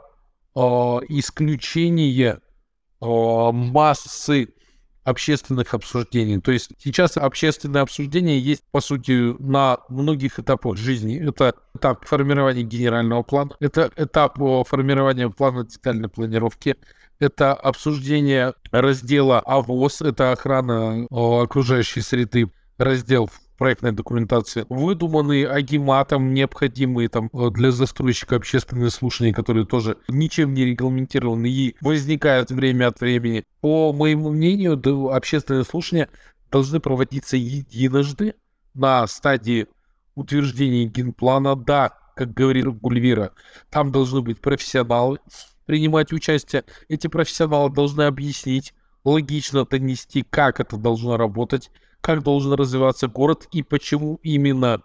э, 0.55 0.61
исключение 0.61 2.41
массы 2.99 4.55
общественных 5.07 5.73
обсуждений. 5.73 6.41
То 6.41 6.51
есть 6.51 6.73
сейчас 6.79 7.17
общественное 7.17 7.83
обсуждение 7.83 8.41
есть, 8.41 8.65
по 8.73 8.81
сути, 8.81 9.41
на 9.41 9.79
многих 9.89 10.41
этапах 10.41 10.77
жизни. 10.77 11.29
Это 11.29 11.55
этап 11.75 12.05
формирования 12.05 12.63
генерального 12.63 13.23
плана, 13.23 13.53
это 13.61 13.91
этап 13.97 14.39
формирования 14.67 15.31
плана 15.31 15.65
детальной 15.65 16.09
планировки, 16.09 16.77
это 17.21 17.55
обсуждение 17.55 18.55
раздела 18.73 19.39
АВОС, 19.41 20.03
это 20.03 20.33
охрана 20.33 21.07
окружающей 21.11 22.01
среды, 22.01 22.51
раздел 22.77 23.31
проектной 23.57 23.93
документации, 23.93 24.67
выдуманные 24.69 25.49
агиматом, 25.49 26.35
необходимые 26.35 27.09
там 27.09 27.31
для 27.33 27.71
застройщика 27.71 28.37
общественные 28.37 28.91
слушания, 28.91 29.33
которые 29.33 29.67
тоже 29.67 29.97
ничем 30.09 30.55
не 30.55 30.65
регламентированы 30.65 31.47
и 31.47 31.77
возникают 31.81 32.51
время 32.51 32.89
от 32.89 33.01
времени. 33.01 33.45
По 33.61 33.93
моему 33.93 34.31
мнению, 34.31 34.81
общественные 35.15 35.65
слушания 35.65 36.09
должны 36.51 36.81
проводиться 36.81 37.37
единожды 37.37 38.35
на 38.75 39.07
стадии 39.07 39.67
утверждения 40.15 40.85
генплана, 40.85 41.57
да, 41.57 41.93
как 42.15 42.33
говорит 42.33 42.67
Гульвира, 42.67 43.33
там 43.71 43.93
должны 43.93 44.23
быть 44.23 44.41
профессионалы 44.41 45.19
принимать 45.67 46.13
участие. 46.13 46.65
Эти 46.89 47.09
профессионалы 47.09 47.71
должны 47.71 48.03
объяснить, 48.03 48.73
логично 49.05 49.65
донести, 49.65 50.25
как 50.29 50.61
это 50.61 50.77
должно 50.77 51.17
работать, 51.17 51.71
как 52.07 52.23
должен 52.23 52.53
развиваться 52.53 53.09
город 53.09 53.49
и 53.51 53.65
почему 53.65 54.21
именно 54.23 54.81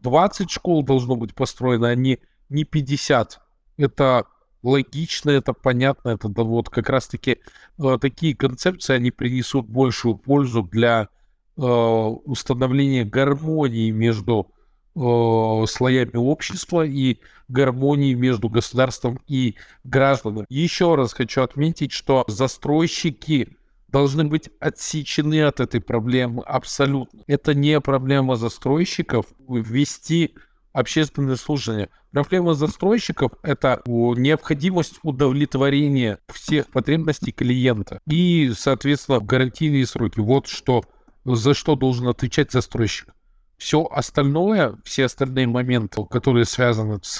20 0.00 0.50
школ 0.50 0.82
должно 0.82 1.14
быть 1.14 1.34
построено, 1.34 1.90
а 1.90 1.94
не, 1.94 2.20
не 2.48 2.64
50. 2.64 3.38
Это 3.76 4.24
логично, 4.62 5.28
это 5.28 5.52
понятно, 5.52 6.08
это 6.08 6.30
да, 6.30 6.44
вот 6.44 6.70
как 6.70 6.88
раз-таки 6.88 7.36
э, 7.78 7.98
такие 8.00 8.34
концепции, 8.34 8.94
они 8.94 9.10
принесут 9.10 9.68
большую 9.68 10.16
пользу 10.16 10.62
для 10.62 11.10
э, 11.58 11.60
установления 11.60 13.04
гармонии 13.04 13.90
между 13.90 14.50
э, 14.96 15.66
слоями 15.68 16.16
общества 16.16 16.86
и 16.86 17.18
гармонии 17.48 18.14
между 18.14 18.48
государством 18.48 19.20
и 19.26 19.56
гражданами. 19.84 20.46
Еще 20.48 20.94
раз 20.94 21.12
хочу 21.12 21.42
отметить, 21.42 21.92
что 21.92 22.24
застройщики 22.26 23.57
должны 23.88 24.24
быть 24.24 24.50
отсечены 24.60 25.42
от 25.42 25.60
этой 25.60 25.80
проблемы 25.80 26.42
абсолютно. 26.44 27.22
Это 27.26 27.54
не 27.54 27.80
проблема 27.80 28.36
застройщиков 28.36 29.26
ввести 29.48 30.34
общественное 30.72 31.36
слушание. 31.36 31.88
Проблема 32.12 32.54
застройщиков— 32.54 33.32
это 33.42 33.82
необходимость 33.86 34.98
удовлетворения 35.02 36.18
всех 36.28 36.68
потребностей 36.68 37.32
клиента 37.32 38.00
и, 38.06 38.52
соответственно, 38.56 39.20
гарантийные 39.20 39.86
сроки. 39.86 40.20
Вот 40.20 40.46
что, 40.46 40.84
за 41.24 41.54
что 41.54 41.74
должен 41.74 42.08
отвечать 42.08 42.52
застройщик. 42.52 43.14
Все 43.56 43.84
остальное, 43.84 44.78
все 44.84 45.06
остальные 45.06 45.48
моменты, 45.48 46.04
которые 46.04 46.44
связаны 46.44 47.00
с 47.02 47.18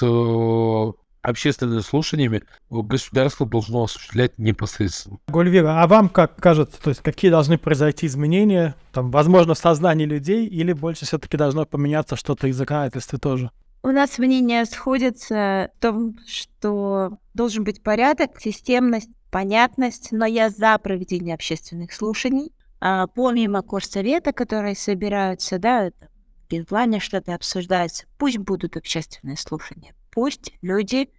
общественными 1.29 1.79
слушаниями, 1.79 2.43
государство 2.69 3.45
должно 3.45 3.83
осуществлять 3.83 4.37
непосредственно. 4.37 5.19
Гульвира, 5.27 5.81
а 5.81 5.87
вам 5.87 6.09
как 6.09 6.35
кажется, 6.35 6.81
то 6.81 6.89
есть 6.89 7.01
какие 7.01 7.31
должны 7.31 7.57
произойти 7.57 8.07
изменения, 8.07 8.75
там, 8.91 9.11
возможно, 9.11 9.53
в 9.53 9.57
сознании 9.57 10.05
людей, 10.05 10.47
или 10.47 10.73
больше 10.73 11.05
все-таки 11.05 11.37
должно 11.37 11.65
поменяться 11.65 12.15
что-то 12.15 12.47
из 12.47 12.57
законодательства 12.57 13.19
тоже? 13.19 13.51
У 13.81 13.89
нас 13.89 14.17
мнения 14.17 14.65
сходятся 14.65 15.71
в 15.77 15.81
том, 15.81 16.17
что 16.27 17.17
должен 17.33 17.63
быть 17.63 17.81
порядок, 17.81 18.39
системность, 18.39 19.09
понятность, 19.31 20.09
но 20.11 20.25
я 20.25 20.49
за 20.49 20.77
проведение 20.77 21.35
общественных 21.35 21.93
слушаний. 21.93 22.51
А 22.81 23.07
помимо 23.07 23.61
Корсовета, 23.61 24.33
которые 24.33 24.75
собираются, 24.75 25.59
да, 25.59 25.91
в 25.91 26.51
генплане 26.51 26.99
что-то 26.99 27.33
обсуждается, 27.35 28.05
пусть 28.17 28.37
будут 28.37 28.75
общественные 28.75 29.37
слушания. 29.37 29.93
Пусть 30.11 30.51
люди 30.61 31.09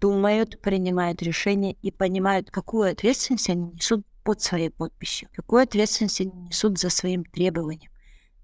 думают, 0.00 0.60
принимают 0.60 1.22
решения 1.22 1.72
и 1.82 1.90
понимают, 1.90 2.50
какую 2.50 2.90
ответственность 2.90 3.48
они 3.50 3.72
несут 3.72 4.06
под 4.22 4.40
своей 4.40 4.70
подписью, 4.70 5.28
какую 5.32 5.62
ответственность 5.62 6.20
они 6.20 6.32
несут 6.32 6.78
за 6.78 6.90
своим 6.90 7.24
требованием. 7.24 7.90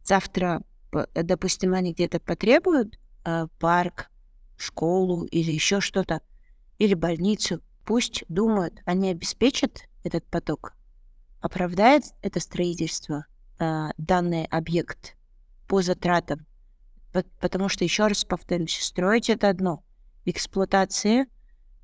Завтра, 0.05 0.63
допустим, 1.15 1.75
они 1.75 1.93
где-то 1.93 2.21
потребуют 2.21 2.99
э, 3.25 3.47
парк, 3.59 4.11
школу 4.57 5.25
или 5.25 5.51
еще 5.51 5.81
что-то, 5.81 6.21
или 6.79 6.95
больницу, 6.95 7.61
пусть 7.85 8.25
думают, 8.29 8.81
они 8.85 9.11
обеспечат 9.11 9.89
этот 10.05 10.25
поток, 10.27 10.75
оправдает 11.41 12.05
это 12.23 12.41
строительство 12.41 13.27
э, 13.59 13.89
данный 13.99 14.47
объект 14.47 15.17
по 15.69 15.83
затратам. 15.83 16.47
Потому 17.41 17.69
что, 17.69 17.85
еще 17.85 18.07
раз 18.07 18.25
повторюсь, 18.25 18.79
строить 18.81 19.29
это 19.29 19.49
одно, 19.49 19.85
в 20.25 20.29
эксплуатации 20.29 21.27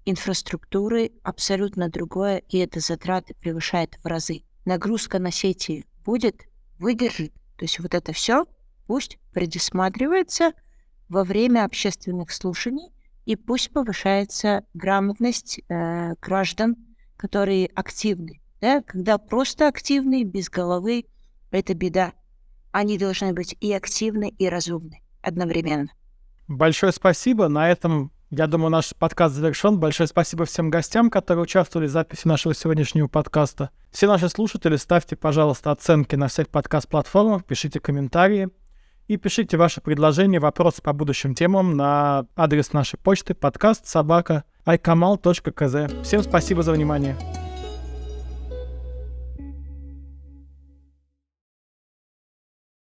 инфраструктуры 0.08 1.12
абсолютно 1.22 1.88
другое, 1.88 2.38
и 2.48 2.58
это 2.58 2.80
затраты 2.80 3.34
превышает 3.34 3.98
в 4.02 4.06
разы. 4.06 4.42
Нагрузка 4.64 5.18
на 5.18 5.30
сети 5.30 5.84
будет, 6.04 6.42
выдержит. 6.78 7.32
То 7.56 7.64
есть 7.64 7.78
вот 7.78 7.94
это 7.94 8.12
все 8.12 8.46
пусть 8.86 9.18
предусматривается– 9.32 10.52
во 11.08 11.24
время 11.24 11.64
общественных 11.64 12.30
слушаний, 12.30 12.90
и 13.24 13.36
пусть 13.36 13.72
повышается 13.72 14.64
грамотность 14.74 15.60
э, 15.68 16.14
граждан, 16.20 16.76
которые 17.16 17.66
активны. 17.74 18.40
Да? 18.60 18.82
Когда 18.82 19.18
просто 19.18 19.68
активны, 19.68 20.24
без 20.24 20.48
головы, 20.48 21.04
это 21.50 21.74
беда. 21.74 22.12
Они 22.72 22.98
должны 22.98 23.32
быть 23.32 23.56
и 23.60 23.72
активны, 23.72 24.34
и 24.38 24.48
разумны 24.48 25.02
одновременно. 25.22 25.88
Большое 26.46 26.92
спасибо. 26.92 27.48
На 27.48 27.70
этом, 27.70 28.12
я 28.30 28.46
думаю, 28.46 28.70
наш 28.70 28.94
подкаст 28.94 29.34
завершен. 29.34 29.78
Большое 29.78 30.06
спасибо 30.06 30.44
всем 30.44 30.68
гостям, 30.70 31.10
которые 31.10 31.42
участвовали 31.42 31.86
в 31.86 31.90
записи 31.90 32.28
нашего 32.28 32.54
сегодняшнего 32.54 33.08
подкаста. 33.08 33.70
Все 33.90 34.06
наши 34.06 34.28
слушатели, 34.28 34.76
ставьте, 34.76 35.16
пожалуйста, 35.16 35.70
оценки 35.70 36.14
на 36.14 36.28
всех 36.28 36.48
подкаст-платформах, 36.48 37.44
пишите 37.44 37.80
комментарии 37.80 38.50
и 39.06 39.16
пишите 39.16 39.56
ваши 39.56 39.80
предложения, 39.80 40.40
вопросы 40.40 40.82
по 40.82 40.92
будущим 40.92 41.34
темам 41.34 41.76
на 41.76 42.26
адрес 42.36 42.74
нашей 42.74 42.98
почты 42.98 43.34
подкаст 43.34 43.86
собака 43.86 44.44
айкамал.кз. 44.66 46.04
Всем 46.04 46.22
спасибо 46.22 46.62
за 46.62 46.72
внимание. 46.72 47.47